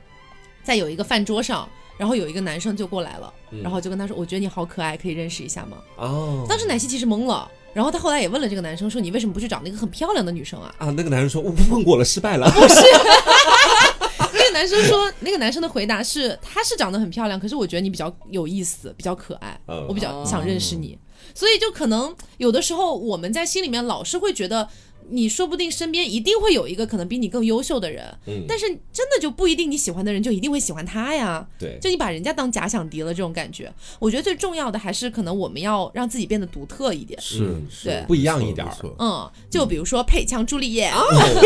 [0.62, 12.74] 在有一个饭桌上，然后有一个男生就过来了，嗯然后就跟他说：“我觉得你好可爱，可以认识一下吗？”哦，当时奶昔其实懵了，然后他后来也问了这个男生说：“你为什么不去找那个很漂亮的女生啊啊，那个男生说我问过了，失败了。？”不是
[14.32, 20.96] 那个男生说，那个男生的回答是：“他是长得很漂亮，可是我觉得你比较有意思，比较可爱，嗯我比较想认识你。”
[21.34, 24.68] 所以就可能有的时候我们在心里面老是会觉得。
[25.10, 31.46] 你说不定身边一定会有一个可能比你更优秀的人，嗯但是真的就不一定你喜欢的人就一定会喜欢他呀。
[31.58, 37.20] 对，就你把人家当假想敌了这种感觉，我觉得最重要的还是可能我们要让自己变得独特一点。
[37.20, 40.90] 是嗯是对不一样一点儿嗯，就比如说配枪朱丽叶，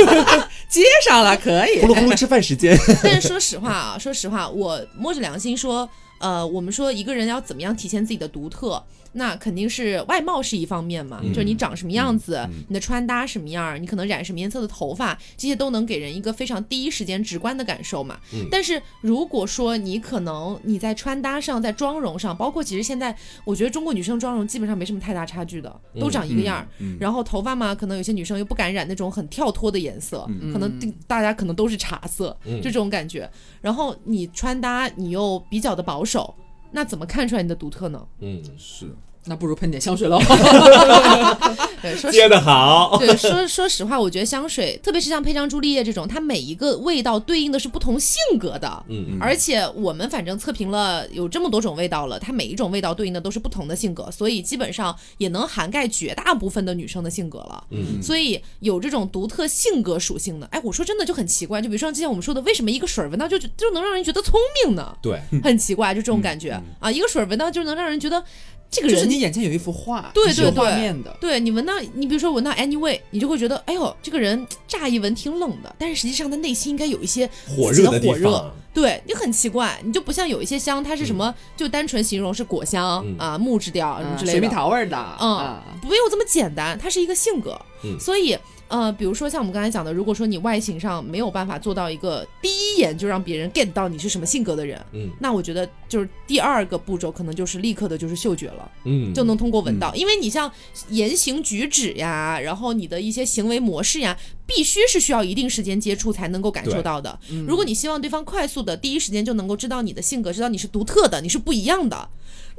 [0.68, 1.88] 接上了，可以呼。
[1.88, 2.78] 噜呼噜吃饭时间。
[3.02, 18.18] 但是说实话啊， 说实话，我摸着良心说，呃，我们说一个人要怎么样体现自己的独特，那肯定是外貌是一方面嘛，就是你长什么样子，你的穿搭什么样，你可能染什么颜色的头发，这些都能给人一个非常第一时间直观的感受嘛。
[18.50, 26.68] 但是如果说你可能你在穿搭上，在妆容上，包括其实现在我觉得中国女生妆容基本上没什么太大差距的，都长一个样儿。
[27.00, 33.28] 然后头发嘛，可能有些女生又不敢染那种很跳脱的颜色，可能大家可能都是茶色，就这种感觉。
[33.60, 36.34] 然后你穿搭你又比较的保守，
[36.72, 38.06] 那怎么看出来你的独特呢？
[38.20, 38.90] 嗯，是
[39.28, 40.18] 那不如喷点香水喽。
[41.80, 42.96] 对，说接的好。
[42.98, 48.84] 对，说说实话，我觉得香水，特别是像配上朱丽叶这种，它每一个味道对应的是不同性格的。
[48.88, 57.64] 嗯而且我们反正测评了有这么多种味道了，它每一种味道对应的都是不同的性格，所以基本上也能涵盖绝大部分的女生的性格了。
[57.70, 64.96] 嗯所以有这种独特性格属性的，哎，我说真的就很奇怪，就比如说之前我们说的，为什么一个水儿闻到就就能让人觉得聪明呢？
[65.00, 68.24] 对，很奇怪，就这种感觉、啊，一个水儿闻到就能让人觉得
[68.70, 71.16] 这个人就是你眼前有一幅画，对是有对对画面的。
[71.20, 78.52] 对你闻到，你比如说闻到 anyway，你就会觉得，哎呦，这个人乍一闻挺冷的，但是实际上他内心应该有一些火热的火热。
[78.74, 87.58] 对你很奇怪，你就不像有一些香，它是什么，就单纯形容是果香、嗯啊、木质调什么嗯水蜜之类的，桃味儿的，嗯啊，没有这么简单，它是一个性格。
[87.82, 88.36] 嗯所以
[88.68, 98.70] 呃，比如说像我们刚才讲的，如果说你外形上没有办法做到一个第一眼就让别人 get 到你是什么性格的人，嗯那我觉得就是第二个步骤可能就是立刻的就是嗅觉了。
[98.84, 100.50] 嗯，就能通过闻到，因为你像
[100.90, 107.18] 言行举止呀，然后你的一些行为模式呀，必须是需要一定时间接触才能够感受到的。
[107.46, 112.08] 如果你希望对方快速的第一时间就能够知道你的性格，知道你是独特的，你是不一样的，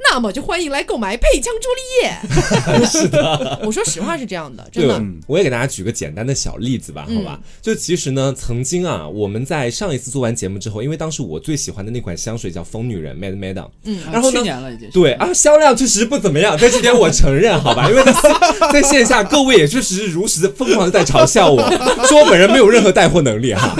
[0.02, 2.86] 那么就欢迎来购买配枪朱丽叶。
[2.88, 7.38] 是的， 我说实话是这样的，真对的。，我也给大家举个简单的小例子吧，好吧？
[7.60, 14.88] 就其实呢，曾经啊，我们在上一次做完节目之后，因为当时我最喜欢的那款香水叫疯女人 Mad Madam，嗯啊然后呢去年了已经。
[14.90, 17.86] 对啊，销量确实不怎么样，在这点我承认，好吧？
[17.90, 21.60] 因为在线在线下，各位也确实是如实的疯狂的在嘲笑我，
[22.06, 23.74] 说我本人没有任何带货能力哈。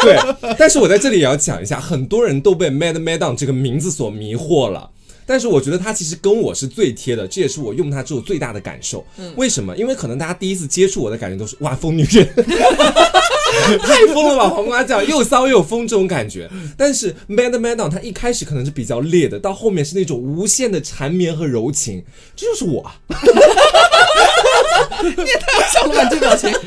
[0.00, 0.16] 对，
[0.58, 4.92] 但是我在这里也要讲一下，很多人都被 Mad Madam 这个名字所迷惑了。
[5.26, 9.04] 但是我觉得它其实跟我是最贴的，这也是我用它之后最大的感受。
[9.34, 9.76] 为什么？
[9.76, 12.26] 因为可能大家第一次接触我的感觉都是哇，疯女人，
[13.82, 16.48] 太疯了吧，黄瓜酱又骚又有风这种感觉。
[16.76, 22.04] 但是 Mad Mad on 它一开始可能是比较烈的，到后面是那种无限的缠绵和柔情，
[22.36, 22.94] 这就是我啊，
[25.72, 26.50] 笑了吧，这表情。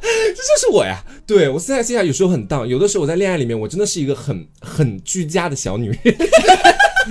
[0.00, 1.02] 这就是我呀。
[1.26, 5.98] 对我现在现在有时候很荡，有的时候我在恋爱里面，我真的是一个很很居家的小女人。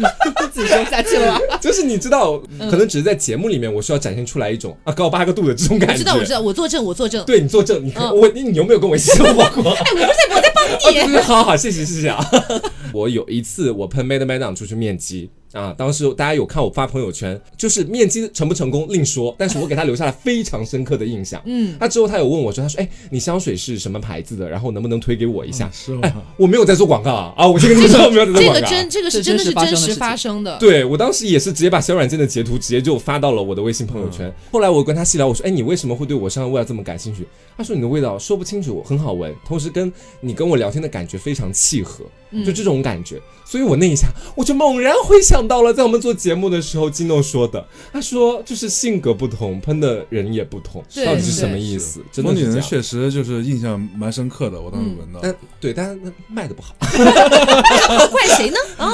[0.51, 1.57] 自己说不下去了吧？
[1.61, 2.37] 就是你知道，
[2.69, 5.93] 可能只是在节目里面，我需要展现出来一种啊高八个度的这种感觉。
[5.93, 7.23] 我知道，我知道，我作证，我作证。
[7.25, 9.71] 对你作证，你我你你有没有跟我一起生活过？
[9.73, 11.13] 哎，我不在，我在帮哦，对你。
[11.13, 12.25] 对，好好，谢谢谢谢啊！
[12.93, 21.41] 我有一次我喷 Mad Madam 出去面基啊，当时大家有看我发朋友圈，就是面基成不成功另说，但是我给他留下了非常深刻的印象。
[21.45, 24.49] 嗯，他之后他有问我说，他说，哎，你香水是什么牌子的？
[24.49, 25.69] 然后能不能推给我一下？
[25.71, 28.59] 是吗哎，我没有在做广告啊，啊，我先跟你说，我没有在做广告啊。
[28.59, 30.57] 这个真，这个是真的是真实发生的事情发生的。
[30.57, 34.33] 对我当时也是直接把小软件的截图直接就发到了我的微信朋友圈。
[34.51, 42.03] 后来我跟他细聊，我说：“哎，你为什么会对我身上味道这么感兴趣？”他说：“你的味道说不清楚，很好闻，同时跟你跟我聊天的感觉非常契合，
[42.45, 51.99] 就这种感觉。”所以我那一下我就猛然回想想到了，在我们做节目的时候，金诺说的，他说就是性格不同，喷的人也不同，到底是什么意思？
[52.11, 52.69] 真的风景人是这样。
[52.69, 55.19] 确实就是印象蛮深刻的，我当时闻到。
[55.23, 56.75] 但对，但是那卖的不好，
[58.11, 58.57] 怪谁呢？
[58.77, 58.87] 哦，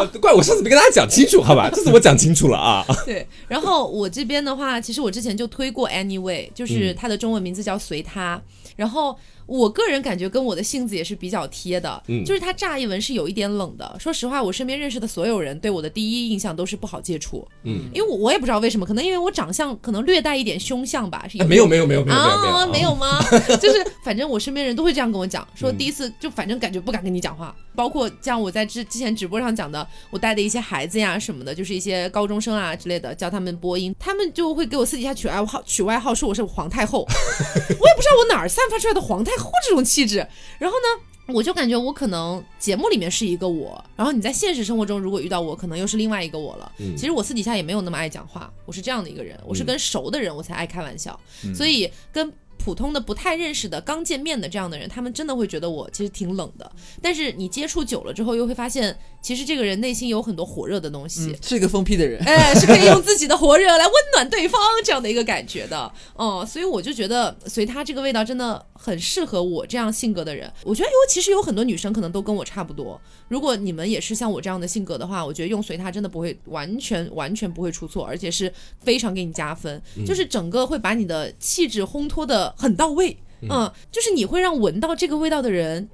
[0.00, 1.70] 呃 怪我上次没跟大家讲清楚，好吧？
[1.74, 2.84] 这次我讲清楚了啊。
[3.04, 3.24] 对。
[3.46, 8.42] 然后我这边的话，其实我之前就推过 Anyway，就是它的中文名字叫随他。
[8.76, 12.24] 然后我个人感觉跟我的性子也是比较贴的，嗯。
[12.24, 13.96] 就是他乍一闻是有一点冷的。
[13.98, 23.20] 说实话，我身边认识的所有人对我的第一印象都是不好接触，嗯，因为我我也不知道为什么，可能因为我长相可能略带一点凶相吧，是哎没有没有没有没有没有啊，没没有吗？
[23.60, 40.26] 就是反正我身边人都会这样跟我讲，说嗯第一次就反正感觉不敢跟你讲话，包括像我在之之前直播上讲的，我带的一些孩子呀什么的，就是一些高中生啊之类的，教他们播音，他们就会给我私底下取外号，取外号说我是皇太后， 我也不知道我哪儿散发出来的皇太后这种气质，
[40.58, 41.02] 然后呢。
[41.34, 46.70] 我就感觉我可能节目里面是一个我，然后你在现实生活中如果遇到我，可能又是另外一个我了。
[46.78, 51.18] 嗯其实我私底下也没有那么爱讲话，我是这样的一个人，我是跟熟的人我才爱开玩笑，
[51.52, 52.32] 所以跟
[52.66, 56.68] 普通的不太认识的刚见面的这样的人，他们真的会觉得我其实挺冷的。
[57.00, 61.26] 但是你接触久了之后，又会发现其实这个人内心有很多火热的东西。
[61.26, 62.20] 嗯，是一个疯批的人。
[62.24, 70.52] 哎， 是可以用自己的火热来温暖对方这样的一个感觉的， 哦、所以我就觉得随他这个味道真的很适合我这样性格的人。
[70.64, 85.88] 我觉得有其实有很多女生可能都跟我差不多，如果你们也是像我这样的性格的话，我觉得用随他真的不会完全完全不会出错，而且是非常给你加分，就是整个会把你的气质烘托的很到位，嗯，就是你会让闻到这个味道的人。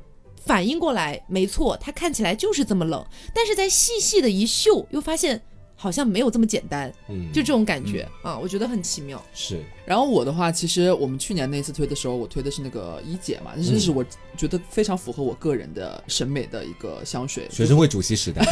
[0.45, 5.41] 反应过来，没错，它看起来就是这么冷，但是在细细的一嗅，又发现
[5.77, 9.25] 好像没有这么简单，嗯，就这种感觉、啊，我觉得很奇妙。
[9.33, 9.61] 是。
[9.87, 14.05] 然后我的话，其实我们去年那次推的时候，我推的是那个一姐嘛，这是我
[14.37, 17.47] 觉得非常符合我个人的审美的一个香水。
[17.49, 18.45] 学生会主席时代，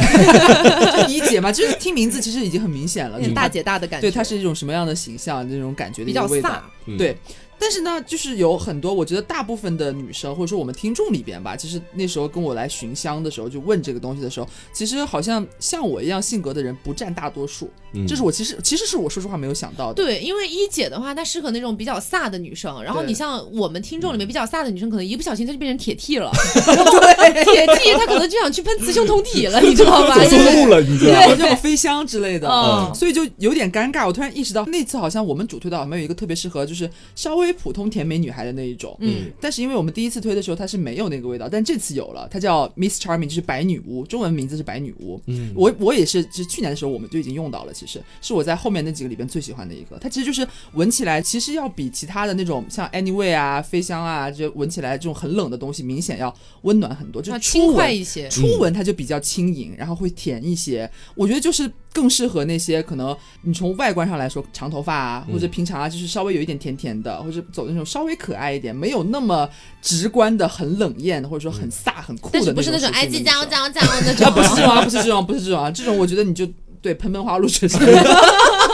[0.95, 6.49] 就一姐嘛，就是听名字其实已经很明显了，大姐大的感觉，对，它是一种什么样的形象，那种感觉的比较一个味道。
[6.49, 7.17] 飒。，嗯对，
[7.61, 20.03] 但是呢，就是有很多，我觉得大部分的女生，或者说我们听众里边吧，其实那时候跟我来寻香的时候，就问这个东西的时候，其实好像像我一样性格的人不占大多数，嗯这是我其实其实是我说实话没有想到的。
[20.03, 30.15] 对，因为一姐的话，她适合那种比较飒的女生，然后你像我们听众里面比较飒的女生，可能一不小心她就变成铁 T 了， 对，铁 T 她可能就想去喷雌雄同体 了，你知道吧？
[30.17, 31.35] 走就是错路了，你知道对，吗？
[31.37, 34.07] 那种飞香之类的，嗯所以就有点尴尬。
[34.07, 38.95] 我突然意识到，那次好像我们主推的好像有一个特别适合，就是稍微普通甜美女孩的那一种。
[38.99, 45.21] 嗯，但是因为我们第一次推的时候，它是没有那个味道，但这次有了，它叫 Miss Charming，就是白女巫，中文名字是白女巫。
[45.27, 49.97] 嗯我我也是，就是去年的时候我们就已经用到了，其实是我在后面那几个里边最喜欢的一个。
[49.99, 58.29] 它其实就是闻起来，其实要比其他的那种像 Anyway 啊、飞香啊，就闻起来这种很冷的东西，明显要温暖很多，就是初轻快闻一些。
[58.29, 60.89] 初闻它就比较轻盈，然后会甜一些。
[61.15, 69.49] 我觉得就是更适合那些可能你从外观上来说，长头发啊，或者平常啊，就是稍微有一点甜甜的，或者走那种稍微可爱一点，没有那么
[69.81, 76.47] 直观的很冷艳，或者说很飒很酷的但是不是那那种哎叽属性的女生喳喳喳那种，啊，不是这种啊，不是这种，不是这种啊，这种我觉得你就
[76.81, 77.67] 对喷喷花露水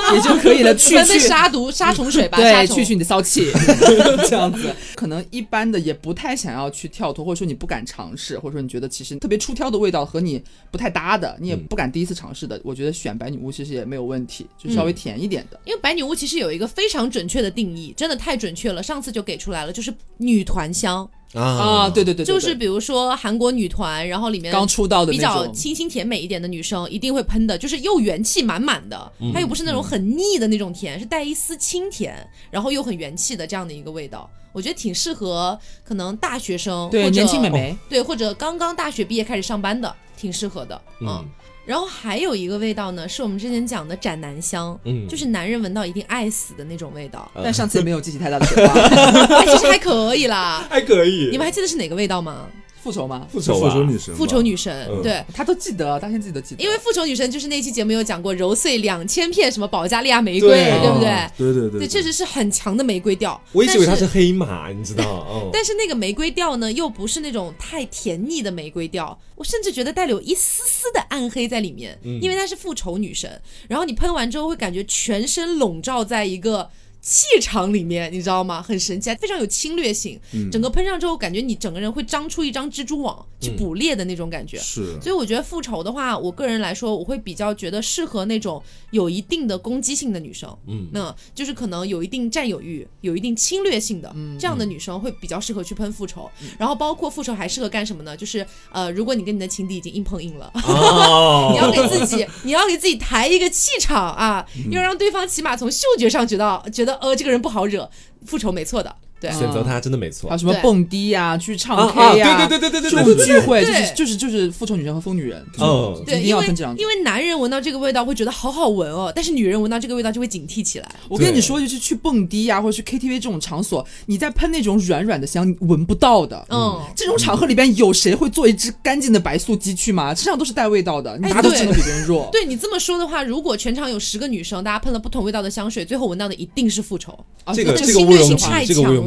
[0.15, 1.20] 也就可以了， 去去。
[1.28, 3.52] 杀毒杀虫水吧，对，去去你的骚气，
[4.30, 10.41] 这样子，可能一般的也不太想要去跳脱，或者说你不敢尝试，或者说你觉得其实特别出挑的味道和你
[10.72, 15.60] 不太搭的，你也不敢第一次尝试的，我觉得选白女巫其实也没有问题，就稍微甜一点的。
[15.65, 29.31] 因为白女巫其实有一个非常准确的定义，真的太准确了，上次就给出来了，就是女团香，啊，对对对对，就是比如说韩国女团，然后里面刚出道的比，较清新甜美一点的女生一定会喷的，就是又元气满满的，嗯。
[29.33, 32.15] 它又不是那种很腻的那种甜，是带一丝清甜，
[32.49, 41.07] 然后又很元气的这样的一个味道，我觉得挺适合可能大学生或者对年轻美眉，对或者刚刚大学毕业开始上班的，挺适合的，嗯。
[41.09, 41.25] 嗯
[41.67, 48.80] 然后还有一个味道呢，是我们之前讲的斩男香，嗯就是男人闻到一定爱死的那种味道，但上次也没有激起太大的火花，
[49.36, 50.65] 哎，其实还可以啦。
[50.69, 51.27] 还可以。
[51.30, 52.47] 你们还记得是哪个味道吗？
[52.88, 53.28] 复仇吗？
[53.30, 61.10] 复仇复仇女神，复仇女神，嗯对，他都记得，大家自己都记得，因为复仇女神就是那期节目有讲过揉碎两千片什么保加利亚玫瑰，对不对？
[61.10, 63.39] 哦对对对对，确实是很强的玫瑰调。
[63.52, 65.28] 我一直以为它是黑马，你知道？
[65.30, 73.30] 嗯，但是那个玫瑰调呢，又不是那种太甜腻的玫瑰调，我甚至觉得带了有一丝丝的暗黑在里面，嗯因为她是复仇女神。
[73.67, 76.69] 然后你喷完之后，会感觉全身笼罩在一个
[77.01, 78.62] 气场里面，你知道吗？
[78.62, 80.19] 很神奇，非常有侵略性。
[80.33, 84.57] 嗯整个喷上之后，感觉你整个人会张出一张蜘蛛网去捕猎的那种感觉。
[84.57, 96.30] 是所以我觉得复仇的话，我个人来说，我会比较觉得适合那种有一定的攻击性的女生，嗯那就是可能有一定占有欲、有一定侵略性的、嗯这样的女生会比较适合去喷复仇。
[96.57, 98.15] 然后包括复仇还适合干什么呢？
[98.17, 107.89] 就是呃，如果你跟你的情敌已经硬碰硬了，哦 你要给自己，你要给自己抬一个气场啊，嗯要让对方起码从嗅觉上觉得觉得呃这个人不好惹，
[108.26, 109.32] 复仇没错的，对。
[109.32, 112.47] 选择他真的没错还有什么蹦迪呀、去唱啊 K 呀、啊！
[112.47, 116.88] 对对对对对对对对，种聚会，就对是就是就是复仇女神和疯女人，嗯对，一定因为要分这两种因。
[116.88, 120.89] 为男人闻到这个味道会觉得好好闻哦，但是女人闻到这个味道就会警惕起来。
[121.09, 126.45] 我跟你说，就是去蹦迪呀、或者去 KTV 这种场所，你在喷那种软软的香，你闻不到的。
[126.49, 130.15] 嗯，这种场合里边有谁会做一只干净的白素鸡去吗？
[130.15, 132.30] 身上都是带味道的，你哎对哪都只能比别人弱。
[132.32, 137.18] 对你这么说的话，如果全场有十个女生，大家喷了不同味道的香水，最后闻到的一定是复仇。
[137.43, 139.07] 啊这个这这个毋庸侵略性太置疑，这个毋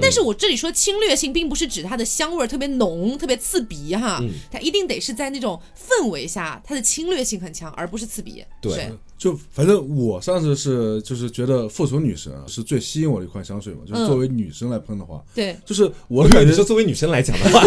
[0.00, 4.30] 但是我这里说侵略性，并不是指它的香味儿特别浓、特别刺鼻哈，嗯。
[4.50, 8.44] 它一定得是在那种氛围下，它的侵略性很强，而不是刺鼻。
[8.60, 8.90] 对。
[9.16, 14.06] 就反正我上次是就是觉得复仇女神啊是最吸引我的一款香水嘛，就是嗯。
[14.06, 17.60] 作为女生来喷的话，对，就是我感觉就作为女生来讲的话，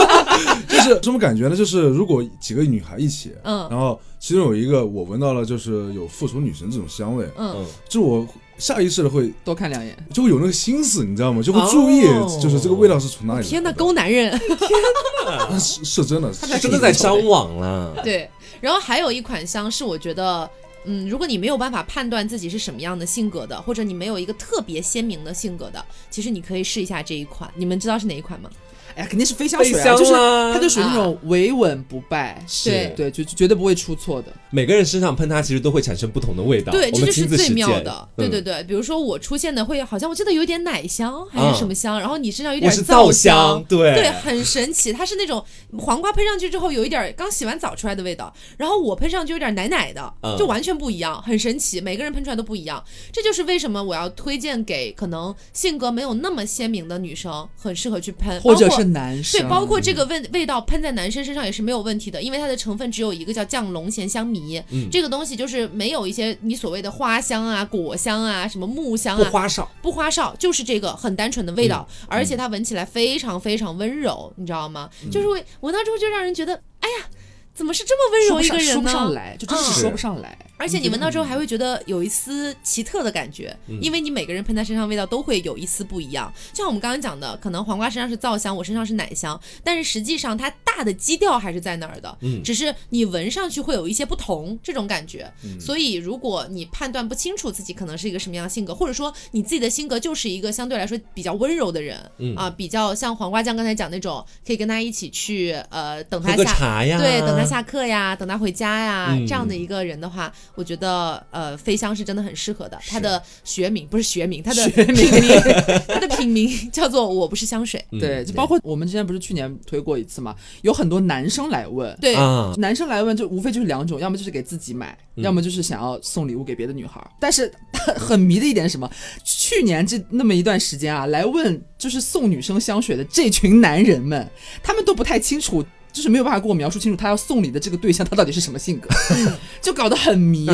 [0.66, 1.54] 就是什么感觉呢？
[1.54, 3.68] 就是如果几个女孩一起，嗯。
[3.70, 8.26] 然后其中有一个我闻到了就是有复仇女神这种香味，嗯，嗯，就我
[8.58, 9.96] 下意识的会多看两眼。
[10.12, 11.42] 就会有那个心思，你知道吗？
[11.42, 13.48] 就会注意哦，就是这个味道是从哪里来的。
[13.48, 14.32] 天哪，勾男人。
[15.26, 17.94] 啊是是真的，是他真的在张网了。
[18.02, 18.28] 对，
[18.60, 20.48] 然后还有一款香是我觉得。
[20.86, 27.50] 嗯，如果你没有办法判断自己是什么样的性格的，或者你没有一个特别鲜明的性格的，其实你可以试一下这一款。
[27.54, 28.50] 你们知道是哪一款吗？
[28.96, 34.28] 哎呀，肯定是飞香水啊，香就是它就属于那种维稳不败，是对，就就绝对不会出错的。
[34.50, 36.72] 每个人身上喷它，其实都会产生不同的味道。
[36.72, 38.08] 对，这就是最妙的。
[38.16, 44.92] 对对嗯对，比如说我出现的会好像我记得有点奶香还是什么香，然后你身上有点皂香香，，对对，很神奇。
[44.92, 45.44] 它是那种
[45.78, 51.80] 黄瓜喷上去之后有一点刚洗完澡出来的味道，然后我喷上去有点奶奶的，嗯就完全不一样，很神奇。
[51.80, 52.82] 每个人喷出来都不一样，
[53.12, 64.88] 这就是为什么我要推荐给可能性格没有那么鲜明的女生，很适合去喷，包括或者是男生，对，包括这个味味道喷在男生身上也是没有问题的，因为它的成分只有一个叫降龙涎香醚，嗯。
[64.90, 69.70] 这个东西就是没有一些你所谓的花香啊、果香啊、什么木香啊，不花哨。
[69.82, 72.06] 不花哨，就是这个很单纯的味道，嗯。
[72.08, 74.88] 而且它闻起来非常非常温柔，你知道吗？
[75.10, 77.06] 就是会闻到之后就让人觉得，哎呀，
[77.54, 78.72] 怎么是这么温柔一个人呢？
[78.72, 80.36] 说不上来，就真是说不上来。
[80.56, 86.32] 而且你闻到之后还会觉得有一丝奇特的感觉，嗯因为你每个人喷在身上味道都会有一丝不一样。
[86.52, 95.30] 就像我们刚刚讲的，可能黄瓜身上是皂香，我身上是奶香，但是实际上它大的基调还是在那儿的，嗯只是你闻上去会有一些不同这种感觉。
[95.42, 112.78] 嗯所以如果你判断不清楚自己可能是一个什么样的性格，或者说你自己的性格就是一个相对来说比较温柔的人，嗯啊，比较像黄瓜酱刚才讲那种，可以跟他一起去呃等他下茶呀，对，等他下课呀，等他回家呀，嗯这样的一个人的话，我觉得呃，飞香是真的很适合的。
[112.88, 115.10] 他的学名不是学名，他的学品名，
[115.88, 117.84] 它的品名叫做我不是香水。
[117.90, 127.00] 嗯对，就包括我们之前不是去年推过一次嘛，有很多男生来问，对，啊，男生来问就无非就是两种，要么就是给自己买，嗯要么就是想要送礼物给别的女孩。
[127.20, 127.52] 但是
[127.96, 128.90] 很迷的一点是什么？
[129.24, 134.28] 去年这那么一段时间啊，来问就是送女生香水的这群男人们，
[134.62, 135.64] 他们都不太清楚。
[135.94, 138.88] 就是没有办法给我描述清楚他要送礼的这个对象他到底是什么性格，
[139.62, 140.44] 就搞得很迷。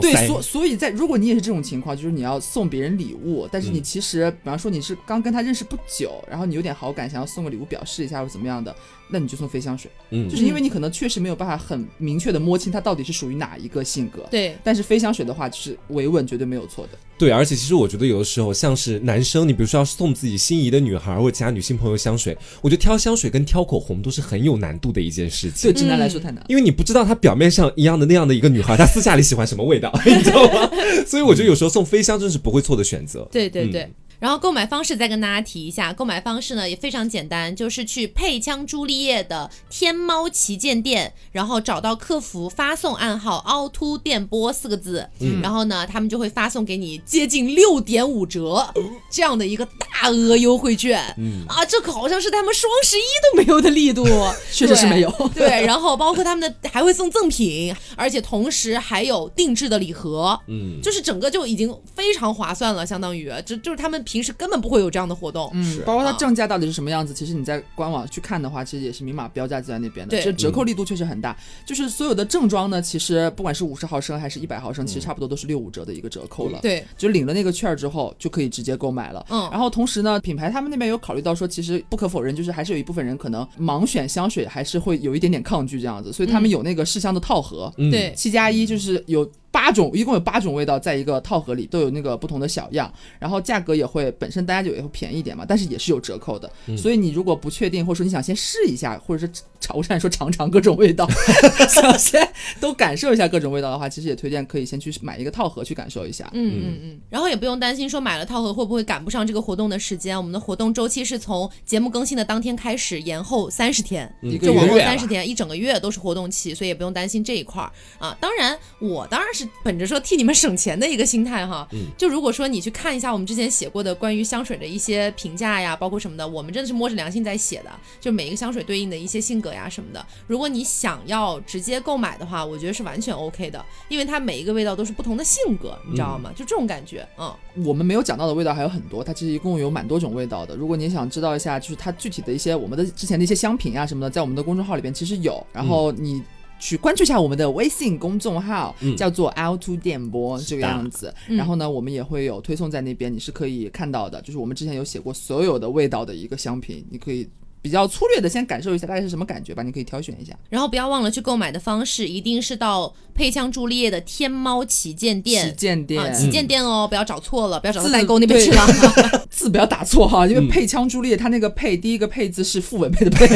[0.00, 8.74] 对，所所以在如果你也是这种情况，就是你要送别人礼物，但是你嗯其实，比方说你是刚跟他认识不久，然后你有点好感，想要送个礼物表示一下或怎么样的，
[9.10, 14.24] 那你就送飞香水，嗯就是因为你可能确实没有办法很明确的摸清他到底是属于哪一个性格。
[14.30, 16.98] 对，但是飞香水的话，就是维稳绝对没有错的。
[17.22, 25.70] 对，而且其实我觉得有的时候，像是男生，你比如说要送自己心仪的女孩或者其他女性朋友香水，我觉得挑香水跟挑口红都是很有难度的一件事情。
[25.70, 26.44] 对直男来说太难。
[26.48, 30.68] 因为你不知道她表面上一样的那样的一个女孩，她私下里喜欢什么味道， 你知道吗？
[31.06, 33.28] 所以我觉得有时候送飞香真是不会错的选择。
[33.30, 33.82] 对对对。
[33.82, 45.40] 嗯然后购买方式再跟大家提一下，购买方式呢也非常简单，就是去配枪朱丽叶的天猫旗舰店，然后找到客服发送暗号“凹凸电波”四个字，嗯。
[45.42, 48.72] 然后呢他们就会发送给你接近六点五折
[49.10, 51.02] 这样的一个大额优惠券。
[51.18, 51.44] 嗯。
[51.48, 54.06] 啊，这可好像是他们双十一都没有的力度，
[54.54, 55.10] 确实是没有。
[55.34, 55.48] 对。
[55.48, 65.50] 对，然后包括他们的还会送赠品，而且同时还有定制的礼盒，嗯，就是整个就已经非常划算了，相当于就就是他们平时根本不会有这样的活动。
[65.54, 71.34] 嗯，包括它啊正价到底是什么样子，其实你在官网去看的话，其实也是明码标价就在那边的，对这折扣力度确实很大。
[71.64, 76.58] 就是所有的正装呢，其实不管是五十毫升还是一百毫升，其实差不多都是六五折的一个折扣了。
[76.60, 79.24] 对，就领了那个券儿之后，就可以直接购买了。
[79.30, 96.50] 嗯然后同时呢，品牌他们那边有考虑到说，其实不可否认，就是还是有一部分人可能盲选香水，还是会有一点点抗拒这样子，所以他们嗯有那个试香的套盒，嗯对七加一就是有八种，一共有八种味道，在一个套盒里都有那个不同的小样，然后价格也会本身大家就也会便宜一点嘛，但是也是有折扣的。
[96.76, 101.06] 所以你如果不确定，或者说你想先试一下，或者是尝，我想说尝尝各种味道，
[101.68, 102.26] 想先
[102.58, 106.28] 都感受一下各种味道的话，其实也推荐可以先去买一个套盒去感受一下。
[106.32, 110.16] 嗯嗯嗯，然后也不用担心说买了套盒会不会赶不上这个活动的时间。
[110.16, 118.16] 我们的活动周期是从节目更新的当天开始，延后三十天，嗯就往后月三十天，一整个月都是活动期，所以也不用担心这一块儿啊。
[118.20, 121.66] 当然，我当然是本着说替你们省钱的一个心态哈。
[121.96, 127.70] 就如果说你去看一下我们之前写过的关于香水的一些评价呀，包括什么的，我们真的是摸着良心在写的，
[128.00, 130.04] 就每一个香水对应的一些性格呀什么的。
[130.26, 136.30] 如果你想要直接购买的话，我觉得是完全 OK 的，因为它每一个味道都是不同的性格，你知道吗？
[136.34, 137.32] 就这种感觉，嗯。
[137.64, 140.56] 我们没有讲到的味道还有很多，它其实一共有蛮多种味道的。
[140.56, 146.22] 如果你想知道一下，就是它具体的一些我们的之前的一些香品啊什么的，在我们的公众号里边其实有，然后你。
[146.62, 151.12] 去关注一下我们的微信公众号，嗯叫做 L Two 电波这个样子。
[151.26, 154.22] 嗯然后呢，我们也会有推送在那边，你是可以看到的。
[154.22, 157.28] 就是我们之前有写过所有的味道的一个香品，你可以
[157.60, 160.38] 比较粗略的先感受一下大概是什么感觉吧，你可以挑选一下。
[160.48, 165.56] 然后不要忘了去购买的方式，一定是到配香朱丽叶的天猫旗舰店旗。
[165.56, 168.64] 舰店，啊，旗舰店哦，不要找错了，不要找到字代购那边去了。
[169.32, 173.26] 字不要打错哈，因为嗯配枪朱丽叶，它那个配第一个配字是傅文 佩的佩，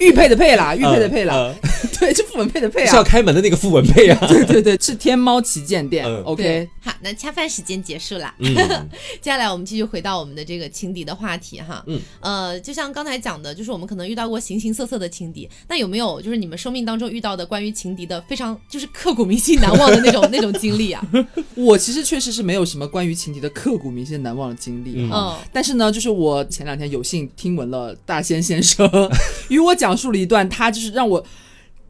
[0.00, 1.54] 玉佩的佩啦，玉佩的佩啦，呃
[1.98, 3.04] 对，是傅文佩的佩是要啊。
[3.04, 4.26] 开门的那个傅文佩啊。
[4.28, 8.34] 对对对，是天猫旗舰店嗯，OK。，好，那恰饭时间结束啦。
[8.38, 8.54] 嗯，
[9.20, 11.82] 接下来我们继续回到我们的这个情敌的话题哈。
[11.86, 21.02] 嗯，呃，就像刚才讲的，就是我们可能遇到过形形色色的情敌，那有没有就是你们生命当中遇到的关于情敌的非常就是刻骨铭心、难忘的那种那种经历啊？
[21.56, 25.38] 我其实确实是没有什么关于情敌的刻骨铭心、难忘的经历哈。
[25.40, 28.88] 嗯，但是呢，就是我前两天有幸听闻了大仙先生
[29.48, 31.24] 与我讲述了一段，他就是让我。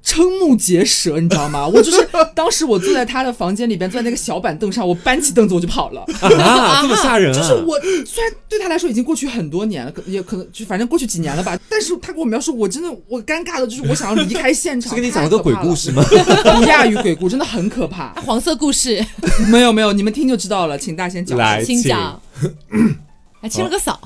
[0.02, 1.68] 瞠目结舌，你知道吗？
[1.68, 6.00] 我就是当时我坐在他的房间里边，坐在那个小板凳上，我搬起凳子我就跑了。
[6.22, 7.38] 啊， 这么吓人啊！
[7.38, 14.88] 就是我虽然对他来说已经过去很多年了，可也可能就反正过去几年了吧，但是他给我描述，我真的我尴尬的就是我想要离开现场。
[14.88, 16.02] 是跟你讲了个鬼故事吗？
[16.02, 18.14] 不亚于鬼故，真的很可怕。
[18.24, 19.04] 黄色故事，
[19.50, 21.36] 没有没有，你们听就知道了，请大仙讲。
[21.36, 22.18] 来请讲。
[23.40, 24.00] 还清了个嫂，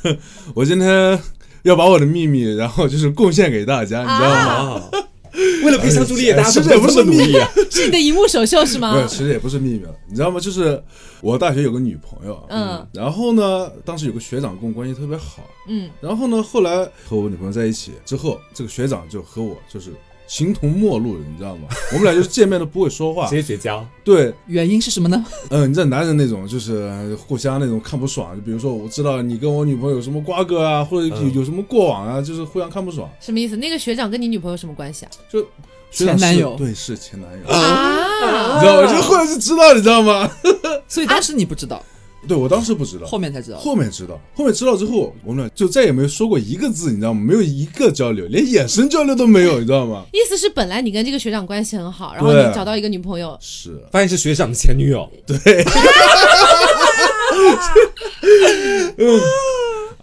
[0.54, 1.18] 我今天
[1.62, 4.82] 要把我的秘密，然后就是贡献给大家，你知道吗？
[4.82, 4.90] 啊，
[5.64, 7.48] 为了配上朱丽叶，大家这不是努力啊？
[7.70, 9.06] 是你的荧幕首秀是没有，吗？
[9.08, 10.38] 其实也不是秘密了，你知道吗？
[10.38, 10.82] 就是
[11.22, 19.90] 我大学有个女朋友，嗯然后呢，当时有个学长跟我关系特别好，嗯，然后呢，后来和我女朋友在一起之后，这个学长就和我就是
[20.26, 21.68] 形同陌路了，你知道吗？
[21.92, 23.86] 我们俩就是见面都不会说话直，接绝交。
[24.02, 25.24] 对，原因是什么呢？
[25.50, 33.56] 嗯， 你知道男人那种就是互相那种看不爽，就比如说我知道你跟我女朋友有什么瓜葛啊，或者有嗯有什么过往啊，就是互相看不爽，什么意思？
[33.56, 35.10] 那个学长跟你女朋友什么关系啊？
[35.30, 35.40] 就
[35.90, 38.86] 学长前男友对，是前男友，啊 你知道吗？
[38.92, 40.30] 就后来就知道，你知道吗？
[40.88, 41.82] 所以当时你不知道，
[42.26, 43.58] 对我当时不知道，后面才知道。
[43.58, 47.20] 后面知道，后面知道之后，我们俩就再也没有说过一个字，你知道吗？
[47.20, 50.04] 没有一个交流，连眼神交流都没有，你知道吗？
[50.12, 55.08] 意思是本来你跟这个学长关系很好，然后你找到一个女朋友，是，发现是学长的前女友，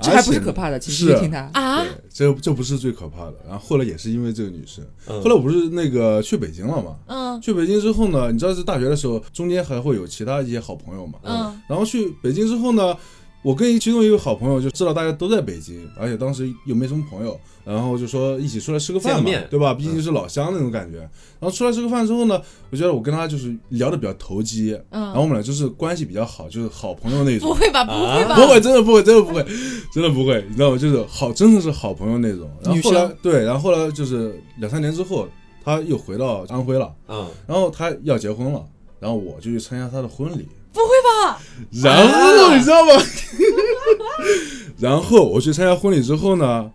[0.01, 1.49] 这还不是可怕的，其实是听他。
[1.53, 3.35] 啊对，这这不是最可怕的。
[3.47, 6.95] 然后后来也是因为这个女生，嗯后来我不是那个去北京了嘛？
[7.07, 11.19] 嗯去北京之后呢，你知道是大学的时候，中间还会有其他一些好朋友嘛。
[11.23, 12.95] 嗯然后去北京之后呢，
[13.43, 19.73] 我跟其中一个好朋友就知道大家都在北京，而且当时又没什么朋友，然后就说一起出来吃个饭嘛对吧？
[19.73, 20.99] 毕竟是老乡那种感觉。
[20.99, 22.39] 然后出来吃个饭之后呢，
[22.69, 27.49] 我觉得我跟他就是聊的比较投机，然后嗯，我们俩就是关系比较好，就是好朋友那种。
[27.49, 27.83] 不会吧？
[27.83, 28.35] 不会吧？
[28.35, 29.43] 不会，真的不会，真的不会，
[29.91, 30.77] 真的不会，你知道吗？
[30.77, 32.47] 就是好，真的是好朋友那种。
[32.63, 35.27] 然后对，然后后来就是两三年之后，
[35.63, 38.63] 他又回到安徽了，嗯，然后他要结婚了，
[38.99, 40.47] 然后我就去参加他的婚礼。
[40.73, 40.87] 不会
[41.27, 41.39] 吧？
[41.83, 42.93] 然后你知道吗？
[44.79, 46.69] 然后我去参加婚礼之后呢，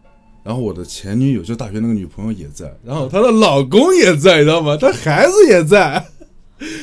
[0.44, 4.76] 然后我的前女友就大学那个女朋友也在，然后她的老公也在，你知道吗？
[4.76, 5.80] 她孩子也在，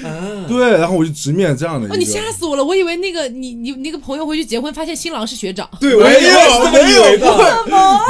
[0.03, 1.97] 啊，对，然后我就直面这样的一哦，个。
[1.97, 2.63] 你吓死我了！
[2.63, 5.69] 我以为那个你你那个朋友回去结婚，发现新郎是学长。
[5.79, 7.65] 对，没有没有以为的，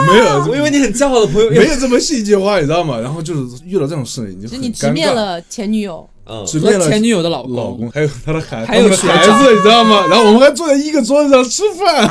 [0.08, 3.00] 没有，我以为你很骄傲的朋友，没有这么戏剧化，你知道吗？
[3.00, 4.90] 然后就是遇到这种事，你就你直。
[4.92, 6.10] 面了前女友。
[6.26, 10.06] 嗯，只灭了前女友的老公，老公，还有他的孩子，还有孩子，你知道吗？
[10.10, 12.10] 然后我们还坐在一个桌子上吃饭。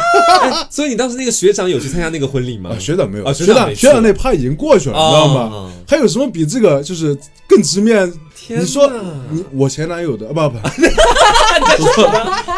[0.68, 2.78] 所以你当时那个学长有去参加那个婚礼吗啊，？
[2.78, 5.40] 学长没有，啊学学长学长那趴已经过去了，你知道吗？
[5.52, 8.10] 哦还有什么比这个就是更直面？
[8.34, 8.90] 天你说
[9.30, 10.58] 你我前男友的啊不不，
[11.78, 12.10] 我 说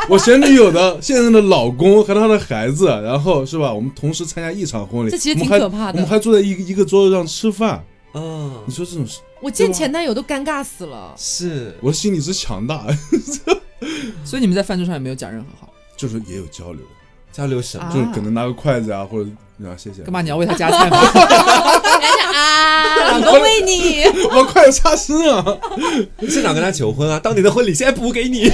[0.09, 3.70] 我前女友的现任的老公和他的孩子，然后是吧？
[3.72, 7.84] 我们同时参加一场婚礼，这其实挺我们还可怕的我们还坐在一个一个桌子上吃饭，
[8.14, 11.14] 啊你，说这种事，我见前男友都尴尬死了。
[11.18, 11.76] 是。
[11.80, 12.86] 我的心里是强大，
[14.24, 16.82] 所以你们在饭桌上也没有讲任何话，就是也有交流，
[17.32, 17.84] 交流什么？
[17.84, 17.92] 啊。
[17.92, 19.28] 就是可能拿个筷子啊，或者
[19.62, 20.96] 啊谢谢，干嘛你要为他加菜吗？
[22.34, 24.02] 啊，老公为你，
[24.34, 25.61] 我筷子擦身了！
[26.28, 28.44] 现场跟他求婚啊，当年的婚礼现在补给你。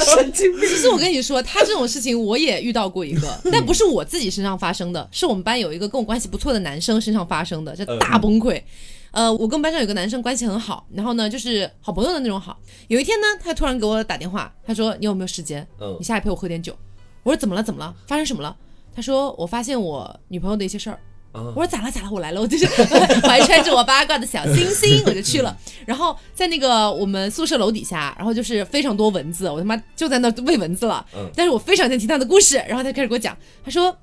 [0.00, 0.68] 神经病！
[0.68, 8.62] 其实我跟你说，他这种事情我也遇到过一个， 但不是我自己身上发生的，是我们班有一个跟我关系不错的男生身上发生的，这大崩溃。
[9.10, 12.56] 呃，我跟我们班上有个男生关系很好，然后呢，就是好朋友的那种好。
[12.88, 15.66] 有一天呢，他突然给我打电话，他说：“你有没有时间？
[15.80, 16.76] 嗯你下来陪我喝点酒。”
[17.24, 17.62] 我说：“怎么了？
[17.62, 17.92] 怎么了？
[18.06, 18.54] 发生什么了？”
[18.98, 20.98] 他说：“我发现我女朋友的一些事儿。”
[21.30, 25.56] 啊我说咋了咋了，我来了，我就是我还穿着我八卦的小星星，我就去了。
[25.86, 31.06] 然后在那个我们宿舍楼底下，然后就是非常多蚊子，我他妈就在那喂蚊子了。
[31.14, 33.96] 嗯但是我非常想听他的故事，然后他开始给我讲，他说：“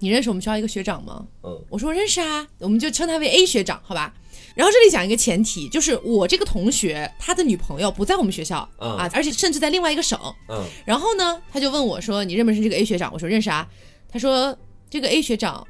[0.00, 4.12] 你认识我们学校一个学长吗？”嗯我说认识啊，我们就称他为 A 学长，好吧？
[4.54, 10.18] 然后这里讲一个前提，就是我这个同学他的女朋友不在我们学校、嗯啊，而且甚至在另外一个省。
[10.50, 13.66] 嗯然后呢，他就问我说：“你认不认识这个 A 学长？”我说：“认识啊。”
[14.12, 14.56] 他说
[14.90, 15.66] ：“这个 A 学长，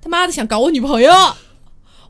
[0.00, 1.12] 他妈的想搞我女朋友。”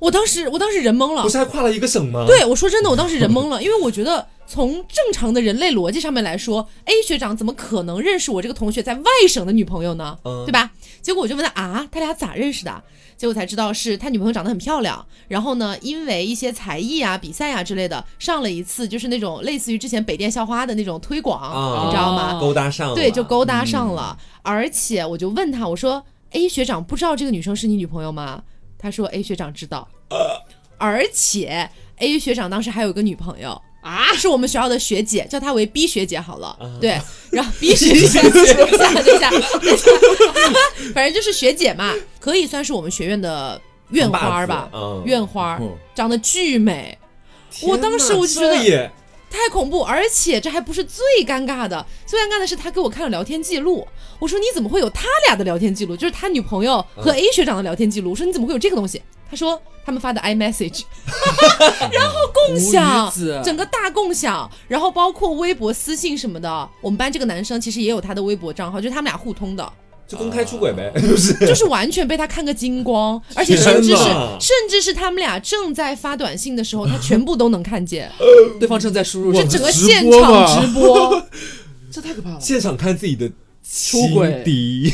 [0.01, 1.29] 我当时，我当时人懵了不。
[1.29, 10.17] 是还跨了一个省吗？，对，我说真的，我当时人懵了，因为我觉得从正常的人类逻辑上面来说，A 学长怎么可能认识我这个同学在外省的女朋友呢？
[10.25, 10.71] 嗯对吧？
[11.09, 12.83] 结果我就问他啊，他俩咋认识的？
[13.17, 22.39] 结果才知道是他女朋友长得很漂亮，然后呢，因为一些才艺啊、比赛啊之类的，上了一次就是那种类似于之前北电校花的那种推广，哦你知道吗？
[22.39, 24.19] 勾搭上了，对，就勾搭上了。
[24.43, 28.43] 而且我就问他，我说：“A 学长不知道这个女生是你女朋友吗？”
[28.77, 29.89] 他说：“A 学长知道。
[30.77, 33.63] 而且 A 学长当时还有个女朋友。
[33.89, 36.57] 啊，是我们学校的学姐，叫她为 B 学姐好了。
[36.81, 39.91] 对，然后 B 学姐，等一下，等一下，等一下，
[40.95, 43.61] 反正就是学姐嘛，可以算是我们学院的
[43.91, 46.99] 院花吧，嗯，院花哦，长得巨美，
[47.63, 48.91] 我当时我就觉得也
[49.31, 53.87] 太恐怖，而且这还不是最尴尬的，最尴尬的是他给我看了聊天记录。
[54.19, 55.97] 我说你怎么会有他俩的聊天记录？
[55.97, 58.11] 就是他女朋友和 A 学长的聊天记录。
[58.11, 59.01] 我说你怎么会有这个东西？
[59.31, 60.83] 他说他们发的 iMessage，
[61.93, 63.13] 然后共享
[63.45, 66.69] 整个大共享，然后包括微博私信什么的。
[66.81, 69.73] 我们班这个男生其实也有他的微博账号，就是他们俩互通的。
[70.07, 74.05] 就公开出轨呗，就是就是完全被他看个精光，而且甚至是
[74.41, 78.11] 甚至是他们俩正在发短信的时候，他全部都能看见，
[78.59, 81.23] 对方正在输入哇什么，整个现场直播。
[81.93, 82.41] 这太可怕了。
[82.41, 83.31] 现场看自己的
[83.71, 84.93] 出轨情敌，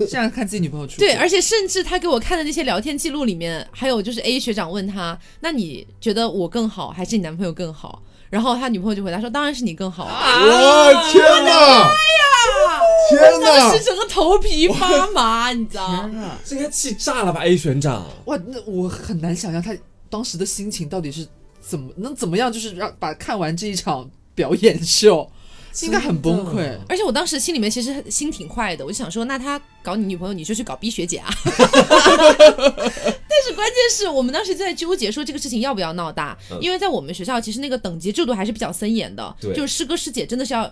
[0.00, 8.02] 现在 看自己女朋友出轨对，而且甚至他给我看的那些聊天记录里面，还有就是 A 学长问他，那你觉得我更好，还是你男朋友更好？
[8.28, 10.44] 然后他女朋友就回答说，当然是你更好啊。
[10.44, 11.90] 哇天哪！
[13.10, 13.84] 天哪当时！
[13.84, 16.20] 整个头皮发麻，你知道天？
[16.20, 16.38] 啊！
[16.44, 19.76] 这应该气炸了吧？A 学长，哇，那我很难想象他
[20.08, 21.26] 当时的心情到底是
[21.60, 25.28] 怎么能怎么样，就是让把看完这一场表演秀，
[25.82, 26.76] 应该很崩溃。
[26.88, 31.28] 而且我当时心里面其实心挺坏的，我就想说，那他搞你女朋友，你就去搞 B 学姐啊。
[31.44, 40.70] 但是关键是我们当时就在纠结说这个事情要不要闹大，嗯因为在我们学校其实那个等级制度还是比较森严的，就是师哥师姐真的是要。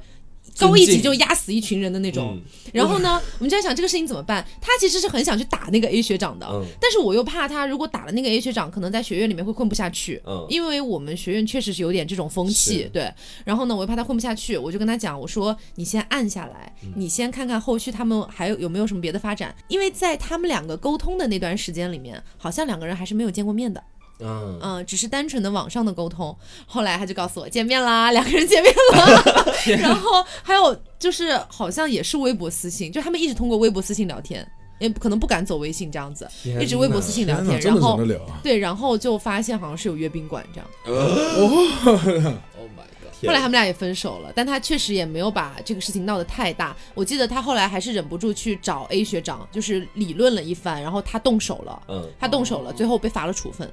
[0.57, 2.42] 高一级就压死一群人的那种，嗯
[2.72, 4.46] 然后呢，我们就在想这个事情怎么办？
[4.61, 13.12] 他其实是很想去打那个 A 学长的，嗯但是我又怕他如果打了那个 A 学长，可能在学院里面会混不下去，嗯因为我们学院确实是有点这种风气，对。
[13.44, 23.82] 然后呢，我又怕他混不下去，我就跟他讲，我说你先按下来，嗯你先看看后续他们还有有没有什么别的发展，因为在他们两个沟通的那段时间里面，好像两个人还是没有见过面的，
[24.20, 26.36] 嗯，嗯、只是单纯的网上的沟通。
[26.66, 34.46] 后来他就告诉我见面啦，两个人见面了， 然后还有就是好像也是微博私信，就他们一直通过微博私信聊天。
[34.80, 36.24] 也可能不敢走微信这样子，
[36.60, 37.98] 一直微博私信聊天，然后！
[38.44, 40.70] 对，然后就发现好像是有约宾馆这样。
[40.86, 43.26] Oh my god！
[43.26, 46.76] 后来他们俩也分手了，但他确实也没有把这个事情闹得太大。
[46.94, 51.82] 我记得他后来还是忍不住去找 A 学长，就是理论了一番，然后他动手了。
[51.88, 53.68] 嗯他动手了，最后被罚了处分，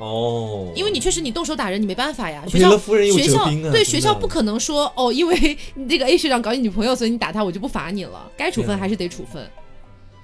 [0.00, 2.42] 哦，因为你确实你动手打人，你没办法呀。
[2.48, 8.30] 学校学校对学校不可能说哦，因为 你这个 A 学长搞你女朋友，所以你打他，我就不罚你了。
[8.36, 9.46] 该处分还是得处分。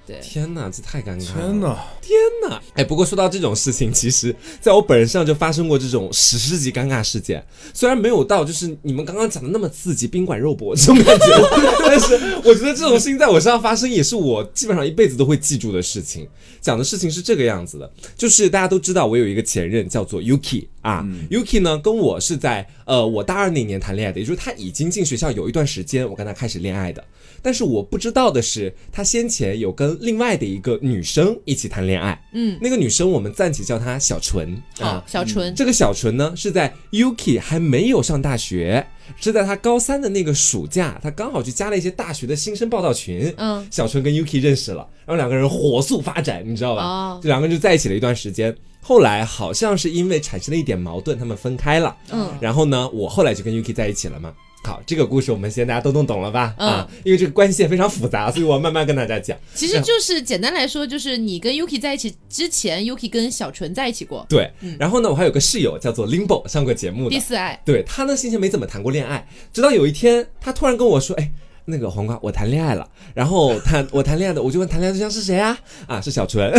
[0.07, 1.77] 对，天哪，这太尴尬了！
[2.01, 2.47] 天哪！
[2.47, 2.61] 哪！
[2.75, 7.45] 哎，不过说到这种事情，其实在我本人上就发生过这种史诗级尴尬事件。
[7.73, 11.25] 虽然没有到就是你们刚刚讲的那么刺激，宾馆肉搏这种感觉，
[11.85, 16.25] 但是我觉得这种事情在我身上发生，也是我基本上一辈子都会记住的事情。
[16.61, 27.03] 讲的事情是这个样子的，就是大家都知道我有一个前任叫做 Yuki 啊、y u k i 呢跟我是在呃我大二那年谈恋爱的，也就是他已经进学校有一段时间，我跟他开始恋爱的。
[27.41, 32.17] 但是我不知道的是，他先前有跟另外的一个女生一起谈恋爱。
[32.33, 35.03] 嗯，那个女生我们暂且叫她小纯好啊，。
[35.05, 43.33] 小纯，这个小纯呢，是在 Yuki 还没有上大学，是在他高三的那个暑假，他刚好去加了一些大学的新生报道群。
[43.37, 46.83] 嗯，小纯跟 Yuki 认识了，然后两个人火速发展，你知道吧？
[46.83, 48.55] 哦这两个人就在一起了一段时间。
[48.87, 51.93] 后来好像是因为产生了一点矛盾，他们分开了。
[52.09, 54.33] 嗯，然后呢，我后来就跟 Yuki 在一起了嘛。
[54.63, 56.55] 好，这个故事我们现在大家都弄懂了吧？
[56.57, 59.37] 嗯啊，因为这个关系也非常复杂，所以我要慢慢跟大家讲。
[59.53, 67.19] 其实就是简单来说，就是你跟 Yuki 在一起之前，Yuki 跟小纯在一起过，对，然后呢，我还有个室友叫做 Limbo，上过节目的第。
[67.19, 71.29] 四爱，对他呢，先前没怎么谈过恋爱，直到有一天，他突然跟我说：“哎，
[71.67, 75.57] 那个黄瓜，我谈恋爱了。”然后谈我谈恋爱的，我就问谈恋爱对象是谁啊？
[75.87, 76.49] 啊，是小纯。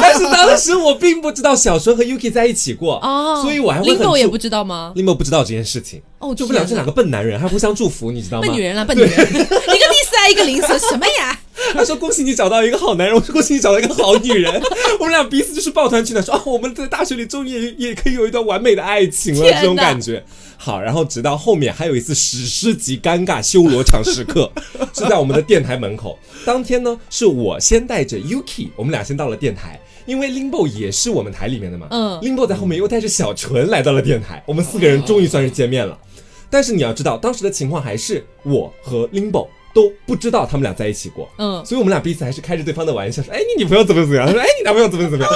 [0.00, 6.02] 但是当时我并不知道小纯和 Yuki 在一起过，哦，所以我还会很 Lingo 也不知道吗？Limbo 不知道这件事情。
[6.18, 8.46] 哦，就不了这两个个笨男人还互相祝福，你知道吗？
[8.46, 11.38] 笨女人了，笨女人，一个第四爱，一个零四，什么呀？
[11.72, 14.60] 他说恭喜你找到一个好男人，我说恭喜你找到一个好女人。
[15.00, 20.22] 我们俩彼此就是抱团取暖，说啊我们在大学里终于也也可以有一段完美的爱情了，这种感觉。
[20.62, 24.52] 好，然后直到后面还有一次史诗级尴尬修罗场时刻，
[24.92, 26.18] 是在我们的电台门口。
[26.44, 29.80] 当天呢，是我先带着 Yuki，我们俩先到了电台。
[30.04, 35.98] 因为 Limbo 也是我们台里面的嘛，嗯，Limbo 在后面又带着小纯来到了电台，我们四个人终于算是见面了。
[36.50, 45.32] 但是你要知道，当时的情况还是我和 Limbo 都不知道他们俩在一起过，嗯，所以我们俩彼此还是开着对方的玩笑，说：“哎，你女朋友怎么怎么样？”他说：“哎，你男朋友怎么怎么样？”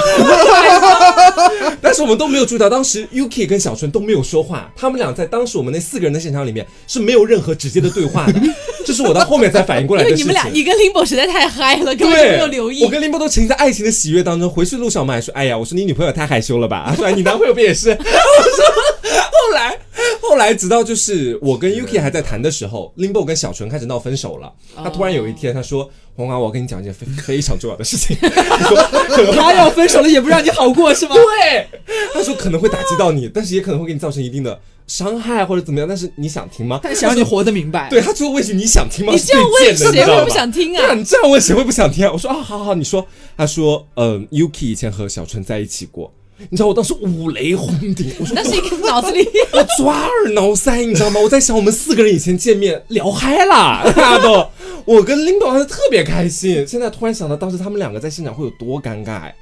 [1.80, 8.40] 但是我们都没有注意到，当时 Yuki 跟小春都没有说话，他们俩在当时我们那四个人的现场里面是没有任何直接的对话的，
[8.84, 10.26] 这是我到后面才反应过来的事情。
[10.26, 12.90] 因为你们俩，你跟 Limbo 实在太嗨了，根本就，没有留意我。
[12.90, 14.48] 跟林博都沉浸在爱情的喜悦当中。
[14.50, 18.02] 回去路上我们还说：“哎呀，我说你女朋友太害羞了吧？”他说：“哎，你男朋友不也是？”我说
[19.12, 19.78] ：“后来，
[20.28, 24.52] 后来，直到就是我跟 Yuki 还在谈的时候，Limbo 跟小纯开始闹分手了。
[24.76, 28.16] 他突然有一天他说：“黄瓜，我要跟你讲一件非非常重要的事情。
[28.20, 31.14] ”他说：“他要分手了也不让你好过是吗？
[31.14, 31.68] 对，
[32.12, 35.88] 他说可能会打击到你，但是也可能会给你造成一定的伤害或者怎么样。
[35.88, 36.80] 但是你想听吗？
[36.82, 37.88] 但想让你活得明白。
[37.90, 39.12] 对他最后问句你想听吗？
[39.12, 40.94] 你是这样问谁会不想听啊，啊？
[40.94, 42.12] 你这样问谁会不想听啊？
[42.12, 43.06] 我说啊，好好好，你说。
[43.36, 46.12] 他说，嗯、y u k i 以前和小纯在一起过。
[46.50, 51.20] 你知道我当时五雷轰顶，我说那是一个脑子里 我抓耳挠腮，你知道吗？
[51.20, 54.48] 我在想我们四个人以前见面聊嗨了， 大家都，
[54.84, 56.66] 我跟 Limbo 还是特别开心。
[56.66, 59.32] 现在突然想到当时他们两个在现场会有多尴尬呀！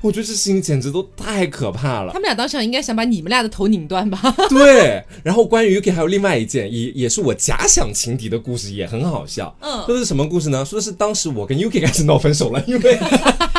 [0.00, 2.20] 我觉得这事情简直都太可怕了他。
[2.20, 4.32] 们俩当时应该想把你们俩的头拧断吧？
[4.48, 9.52] 对，然后关于 Yuki 还有另外一件，也也是我假想情敌的故事，也很好笑。
[9.60, 10.64] 嗯说的是什么故事呢？
[10.64, 12.96] 说的是当时我跟 Yuki 开始闹分手了，因为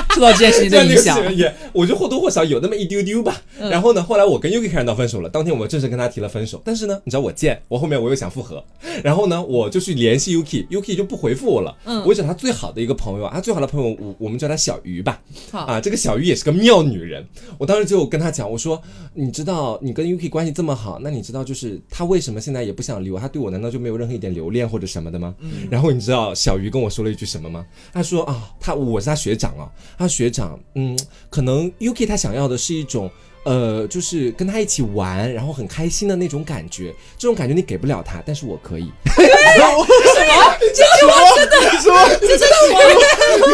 [0.16, 3.42] 受到这件事情的影响这，个也，我就或多或少有那么一丢丢吧。
[3.60, 6.62] 然后呢，后来我跟 Yuki 开始闹分手了，当天我正式跟他提了分手。
[6.66, 8.64] 但是呢，你知道我贱，我后面我又想复合，
[9.04, 11.76] 然后呢，我就去联系 Yuki，Yuki 就不回复我了。
[11.86, 15.22] 嗯我找他最好的一个朋友，啊最好的朋友，我我们叫他小鱼吧。
[15.52, 17.26] 好啊，这个小鱼也是个妙女人。
[17.58, 18.82] 我当时就跟他讲，我说，
[19.14, 23.20] 你知道你跟 Yuki 关系这么好，那你知道就是他为什么现在也不想理我？
[23.20, 25.36] 他对我难道就没有任何一点留恋或者什么的吗？
[25.40, 27.66] 嗯然后你知道小鱼跟我说了一句什么吗？
[27.94, 29.70] 他说啊，他我是他学长啊，
[30.00, 30.98] 他学长，嗯，
[31.30, 33.12] 可能 Yuki 他想要的是一种。
[33.44, 38.92] 呃，就是跟他一起玩，然后很开心的那种感觉，这种感觉你给不了他，但是我可以。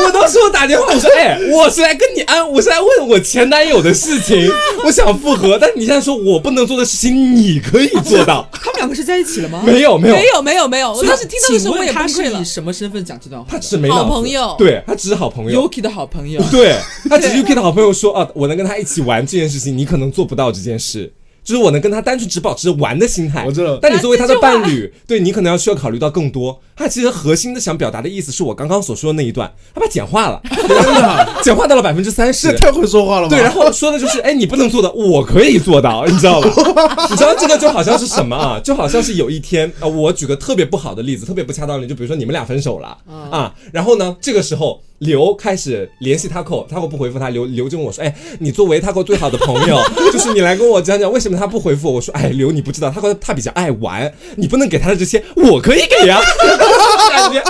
[0.05, 4.49] 我当时我打电话，我说，哎，我是来跟你安，我是来问我前男友的事情，
[4.83, 8.47] 我想复合，但是你现在说我不能做的事情，你可以做到。
[8.53, 9.61] 他们两个是在一起了吗？
[9.65, 12.43] 没有没有没，有没有没有，我当时听到的时候我也是以。
[12.43, 13.47] 什么身份讲这段话？
[13.51, 15.69] 他只是没脑子好朋友对他只是好朋友。
[15.69, 16.41] Yuki 的好朋友。
[16.51, 16.75] 对
[17.09, 21.13] 他只是 Yuki 的好朋友说啊，我能跟他一起玩这件事情，你可能做不到这件事。
[21.43, 26.59] 就是我能跟他单纯只保持玩的心态，我知道但你作为他的伴侣，对你可能要需要考虑到更多。
[26.75, 32.57] 他其实核心的想表达的意思是我刚刚所说的那一段，他把简化了，真的 简化到了百分之三十这。
[32.57, 33.29] 太会说话了吧？
[33.37, 37.07] 对，然后说的就是，哎，你不能做的，我可以做到，你知道吧？
[37.11, 38.59] 你知道这个就好像是什么啊？
[38.59, 42.97] 就好像是有一天，呃，我举个特别不好的例子，特别不恰当的例子，就比如说你们俩分手了
[43.29, 49.77] 啊，然后呢，这个时候刘开始联系他狗，他狗不回复他，刘刘就问我说，哎，你作为他狗最好的朋友，
[50.11, 51.95] 就是你来跟我讲讲为什么他不回复我。
[51.95, 56.19] 我说，哎，刘你不知道，Taco 他比较爱玩，你不能给他的这些，我可以给呀、
[57.09, 57.41] 感觉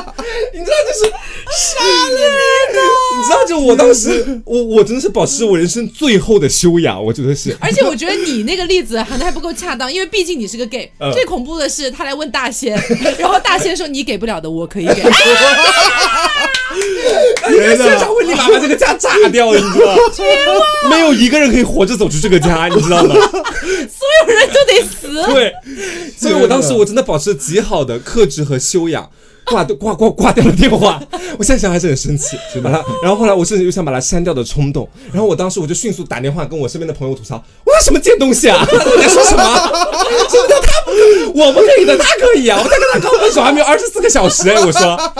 [0.53, 1.13] 你知道，就是
[1.55, 7.55] 你知道，就我当时，我我真的是保持我人生最后的修养，我觉得是。
[7.61, 12.77] 而且我觉得你那个例子可能还不够恰当，因为毕竟你是个 gay、嗯最恐怖的是他来问大仙，
[13.17, 15.01] 然后大仙说你给不了的我可以给。
[17.41, 20.01] 哎现场会立马把这个家炸掉，你知道吗？
[20.89, 23.15] 没有一个人可以活着走出这个家， 你知道吗？
[23.15, 25.23] 所有人都得死。
[25.33, 25.53] 对，
[26.17, 29.09] 所以我当时我真的保持了极好的克制和修养。
[29.45, 31.01] 挂挂挂挂掉了电话，
[31.37, 39.43] 我现在想还是很生气，把他，然后后来我甚至有想把他删掉的冲动，然后我当时我就迅速打电话跟我身边的朋友吐槽，我说什么贱东西啊，你 在说什么？
[39.43, 40.47] 什么？
[40.49, 45.11] 叫他不，我不可以的，他可以啊，我在跟他刚分手还没有二十四个小时哎，我说，什么？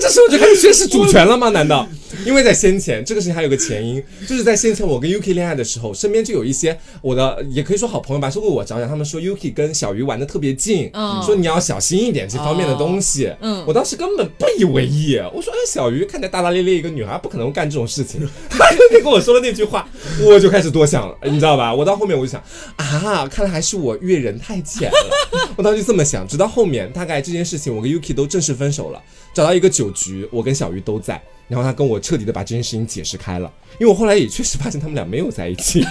[0.00, 1.50] 这时候就开始宣示主权了吗？
[1.50, 1.86] 难道？
[2.24, 11.22] 因为在先前这个事情还有个前因，就是在先前我跟 Yuki 恋爱的时候，身边就有一些我的也可以说好朋友吧，是为我着想，他们说 Yuki 跟小鱼玩的特别近，嗯。
[11.24, 13.32] 说你要小心一点这方面的东西。
[13.40, 18.20] 嗯我当时根本不以为意，我说哎，小鱼看起来大大咧咧一个女孩，不可能干这种事情。
[18.48, 19.88] 他就跟我说了那句话，
[20.24, 21.74] 我就开始多想了，你知道吧？
[21.74, 22.40] 我到后面我就想
[22.76, 25.50] 啊，看来还是我阅人太浅了。
[25.56, 29.02] 我当时就这么想，直到后面大概这件事情，我跟 Yuki 都正式分手了，
[29.34, 31.20] 找到一个酒局，我跟小鱼都在。
[31.48, 35.84] 然后他跟我彻底的把这件事情解释开了，因为我后来也确实发现他们俩没有在一起，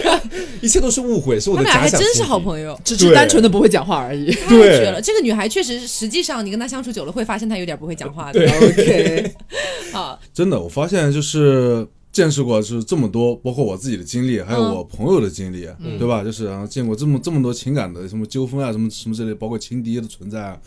[0.60, 2.00] 一切都是误会，是我他们俩的假想。
[2.00, 2.78] 还真是好朋友。
[2.84, 4.30] 只是单纯的不会讲话而已。
[4.30, 5.00] 太绝了！
[5.00, 8.40] 这个女孩确实，实际上你跟她相处久了，会发现她有点不会讲话的。
[8.40, 9.34] 对 OK，
[9.92, 15.66] 好，真的，我发现就是见识过就是这么多，包括我自己的经历，还有我朋友的经历，
[15.98, 16.22] 对吧？
[16.22, 20.58] 就是然后见过这么这么多情感的什么纠纷啊，什么什么之类，包括情敌的存在啊。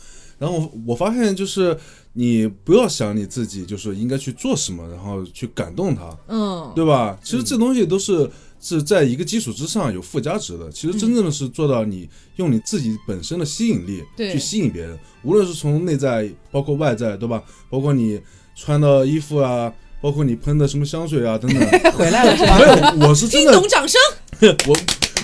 [0.42, 1.78] 然后我我发现就是
[2.14, 7.16] 你不要想你自己就是应该去做什么，然后去感动他，嗯，对吧？
[7.24, 8.28] 其实这东西都是
[8.60, 10.68] 是在一个基础之上有附加值的。
[10.72, 17.44] 其实真正的是做到你用你自己本身的吸引力对去吸引别人，无论是从内在包括外在，对吧？
[17.70, 18.20] 包括你
[18.56, 19.72] 穿的衣服啊，
[20.02, 21.62] 包括你喷的什么香水啊等等。
[21.94, 22.58] 回来了是吧？
[22.58, 24.02] 没有，我是真听的，懂掌声。
[24.68, 24.76] 我。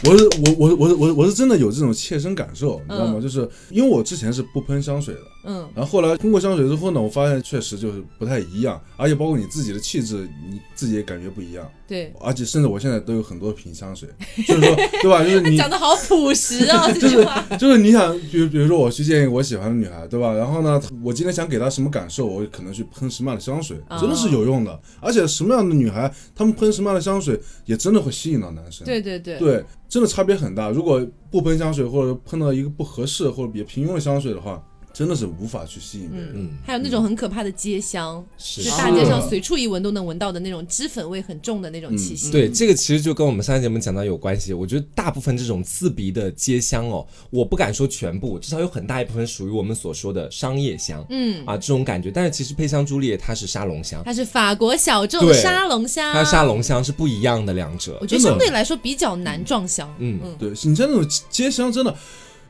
[0.04, 3.16] 我是我我我我我是真的有这种切身感受，你知道吗？
[3.18, 11.66] 嗯就是因为我之前是不喷香水的，嗯，然后后来通过香水之后呢，我发现确实就是不太一样，而且包括你自己的气质，你自己也感觉不一样。
[11.88, 14.10] 对，而且甚至我现在都有很多瓶香水，
[14.46, 15.24] 就是说， 对吧？
[15.24, 17.42] 就是你 讲的好朴实啊， 这句话。
[17.58, 20.34] 就是你想，比如比如说我去见一个我喜欢的女孩，对吧？
[20.34, 24.78] 然后呢，我今天想给她什么感受，我可能去喷什么样的香水，真的是有用的。
[25.00, 28.86] 而且什么样的女孩，她们喷什么样的香水，也真的会吸引到男生。
[28.86, 30.70] 对对对，对，真的差别很大。
[30.70, 34.62] 如果不喷香水，或者喷到一个不合适或者比较平庸的香水的话，
[34.98, 36.32] 真的是无法去吸引别人。
[36.34, 42.32] 嗯，还有那种很可怕的街香，是大街上随处一闻都能闻到的那种脂粉味很重的那种气息。
[42.32, 44.54] 对，这个其实就跟我们上期节目讲到有关系。
[44.54, 51.06] 我觉得大部分这种刺鼻的街香哦，我不敢说全部，至少有很大一部分属于我们所说的商业香。
[51.12, 52.10] 嗯，啊，这种感觉。
[52.10, 58.08] 但是其实配香朱丽叶它是沙龙香，它是法国小众对沙龙香，它沙龙香是不一样的两者我。
[58.08, 59.88] 觉得相对来说比较难撞香。
[60.00, 61.96] 嗯对，你像那种街香，真的。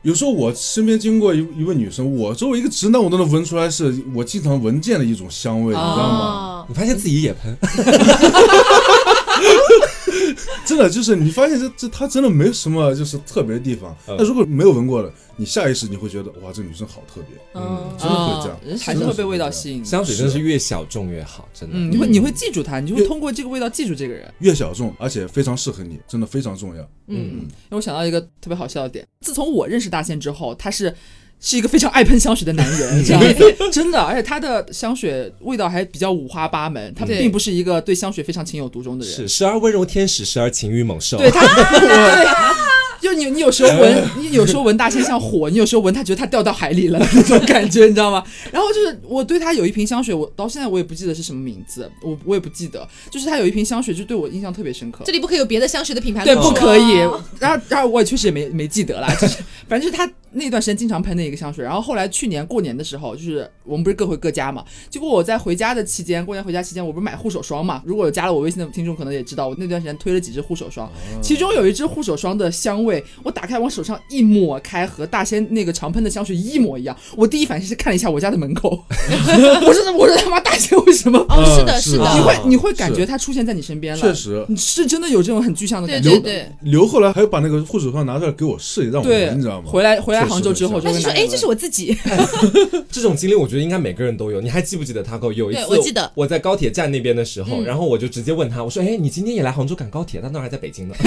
[0.08, 6.64] 有时候我身边经过一一位女生，我作为一个直男，我都能闻出来是我经常闻见的一种香味，你知道吗？
[6.64, 7.54] 哦，你发现自己也喷，
[10.68, 13.96] 真的就是你发现这这她真的没什么就是特别的地方。
[14.06, 19.82] 嗯那如果没有闻过的，你下意识你会觉得哇，这女生好特别，嗯，真的会这样啊人还是会被味道吸引。
[19.82, 21.74] 香水真的是越小众越好，真的。
[21.74, 24.30] 嗯，你会你会记住他，你就会通过这个味道记住这个人。
[24.40, 26.82] 越小众，而且非常适合你，真的非常重要。
[27.06, 30.94] 嗯，因为我想到一个特别好笑的点，自从我认识大仙之后，他是。
[31.40, 39.14] 是一个非常爱喷香水的男人， 这样子真的，而且他的香水味道还比较五花八门，他对并不是一个对香水非常情有独钟的人。
[39.14, 41.16] 是时而温柔天使，时而情欲猛兽。
[41.18, 41.40] 对他，
[43.00, 48.24] 就你你有时候闻，你有时候闻大仙像火，你有时候闻他觉得他掉到海里了那种感觉，你知道吗？
[48.50, 55.12] 然后就是我对他有一瓶香水，我到现在我也不记得是什么名字，我我也不记得，就是他有一瓶香水就对我印象特别深刻这。
[55.12, 57.22] 里不可以有别的香水的品牌对，不可以哦。
[57.38, 59.38] 然后，然后我也确实也没没记得啦，就是
[59.68, 61.64] 反正就是他那段时间经常喷的一个香水。
[61.64, 67.82] 然后后来去年过年的时候，就是我们不是各回各家嘛，结果我在回家的期间，过年回家期间，我不是买护手霜嘛？
[67.84, 70.88] 如果有加了我微信的听众可能也知道，我那段时间推了几支护手霜，
[71.20, 72.87] 其中有一支护手霜的香味，
[73.22, 76.96] 我打开往手上一抹开，和大仙那个常喷的香水一模一样。
[77.16, 78.70] 我第一反应是看了一下我家的门口，
[79.66, 81.18] 我说我说他妈大仙为什么？
[81.28, 86.10] 哦，是的，嗯是是的，你会你会感觉他出现在你身边了，确实你是真的有这种很具象的感觉。
[86.10, 86.46] 对对。
[86.62, 89.70] 刘后来还把那个护手霜拿出来给我试，让我对，闻，你知道吗？
[89.70, 91.96] 回来回来杭州之后就说哎，这是我自己。
[92.90, 94.40] 这种经历，我觉得应该每个人都有。
[94.40, 100.20] 你还记不记得他有有一次，我记得我在高铁站那边的时候，嗯然后我就直接问他，我说：“哎，你今天也来杭州赶高铁？
[100.20, 100.94] 他那儿还在北京呢。”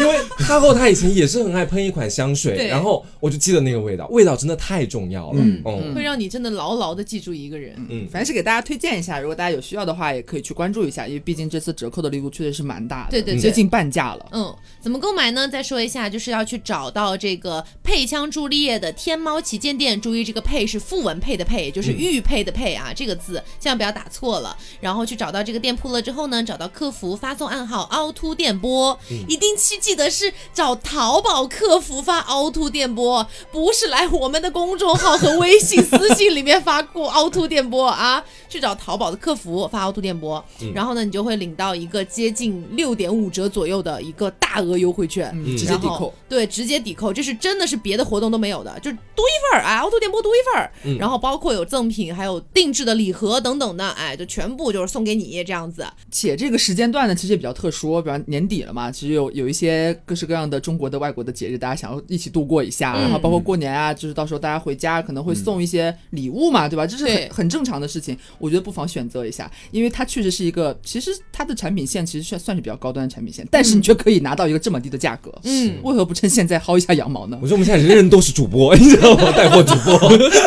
[0.00, 5.40] 因为他后他以前也是很爱喷一款香水，然后我就记得那个味道，味道真的太重要了。
[5.42, 7.74] 嗯嗯会让你真的牢牢的记住一个人。
[7.88, 14.26] 嗯反正是给大家推荐一下，如果大家有需要的话，也可以去关注一下，因为毕竟这次折扣的力度确实是蛮大的，对对对接近半价了。
[14.32, 15.48] 嗯，怎么购买呢？
[15.48, 24.56] 再说一下，就是要去找到这个配枪朱丽叶的天猫旗舰店，注意这个配是副文配的配，也就是玉佩的佩啊，这个字千万不要打错了。
[24.80, 28.98] 然后去找到这个店铺了之后呢，找到客服发送暗号凹凸电波，
[29.28, 40.44] 一定去记得是找淘宝客服发凹凸电波，不是来我们的公众号和微信私信里面发过凹凸电波啊， 去找淘宝的客服发凹凸电波，
[40.74, 46.12] 然后呢，你就会领到一个接近六点五折左右的一个大额优惠券，嗯直接抵扣。
[46.28, 55.86] 对，直接抵扣，这是真的是别的活动都没有的，就是多一份儿，啊，凹凸电波多一份儿，然后包括有赠品，还有定制的礼盒等等的，哎，就全部就是送给你这样子。
[56.10, 66.86] 且这个时间段呢，其实也比较特殊，比方年底了嘛，其实有有一些各式各样的中国的、外国的节日，大家想要一起度过一下，嗯然后包括过年啊，就是到时候大家回家可能会送一些礼物嘛，对吧？
[66.86, 77.46] 这是很很正常的事情，我觉得不妨选择一下，因为它确实是一个，其实它的产品线其实算算是比较高端的产品线，但是你却可以拿到一个这么低的价格，嗯，为何不趁现在薅一下羊毛呢我？
[77.46, 79.30] 觉得我们现在人人都是主播，你知道吗？
[79.32, 79.98] 带货主播，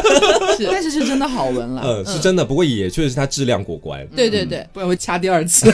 [0.57, 2.43] 是，但是是真的好闻了，嗯，是真的。
[2.43, 4.05] 不过也确实是它质量过关。
[4.15, 5.71] 对对对，不然会掐第二次。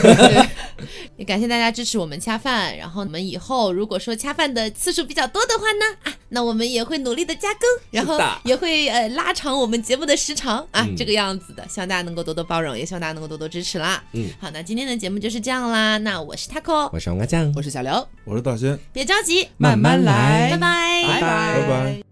[1.16, 10.94] 也感谢大家支持我们恰饭，然后我们以后如果说恰饭的次数比较多的话呢，啊，那我们也会努力的加更，然后也会呃拉长我们节目的时长啊，嗯。
[11.00, 14.04] 这个样子的，希望大家能够多多包容，也希望大家能够多多支持啦。
[14.12, 17.62] 嗯，好，那今天的节目就是这样啦，那我是 taco，我是王阿酱我。
[17.62, 18.78] 是小刘，我是大仙。
[18.92, 20.50] 别着急，慢慢来。
[20.52, 20.58] 拜。
[20.58, 21.20] 拜，拜。
[21.20, 22.09] 拜拜。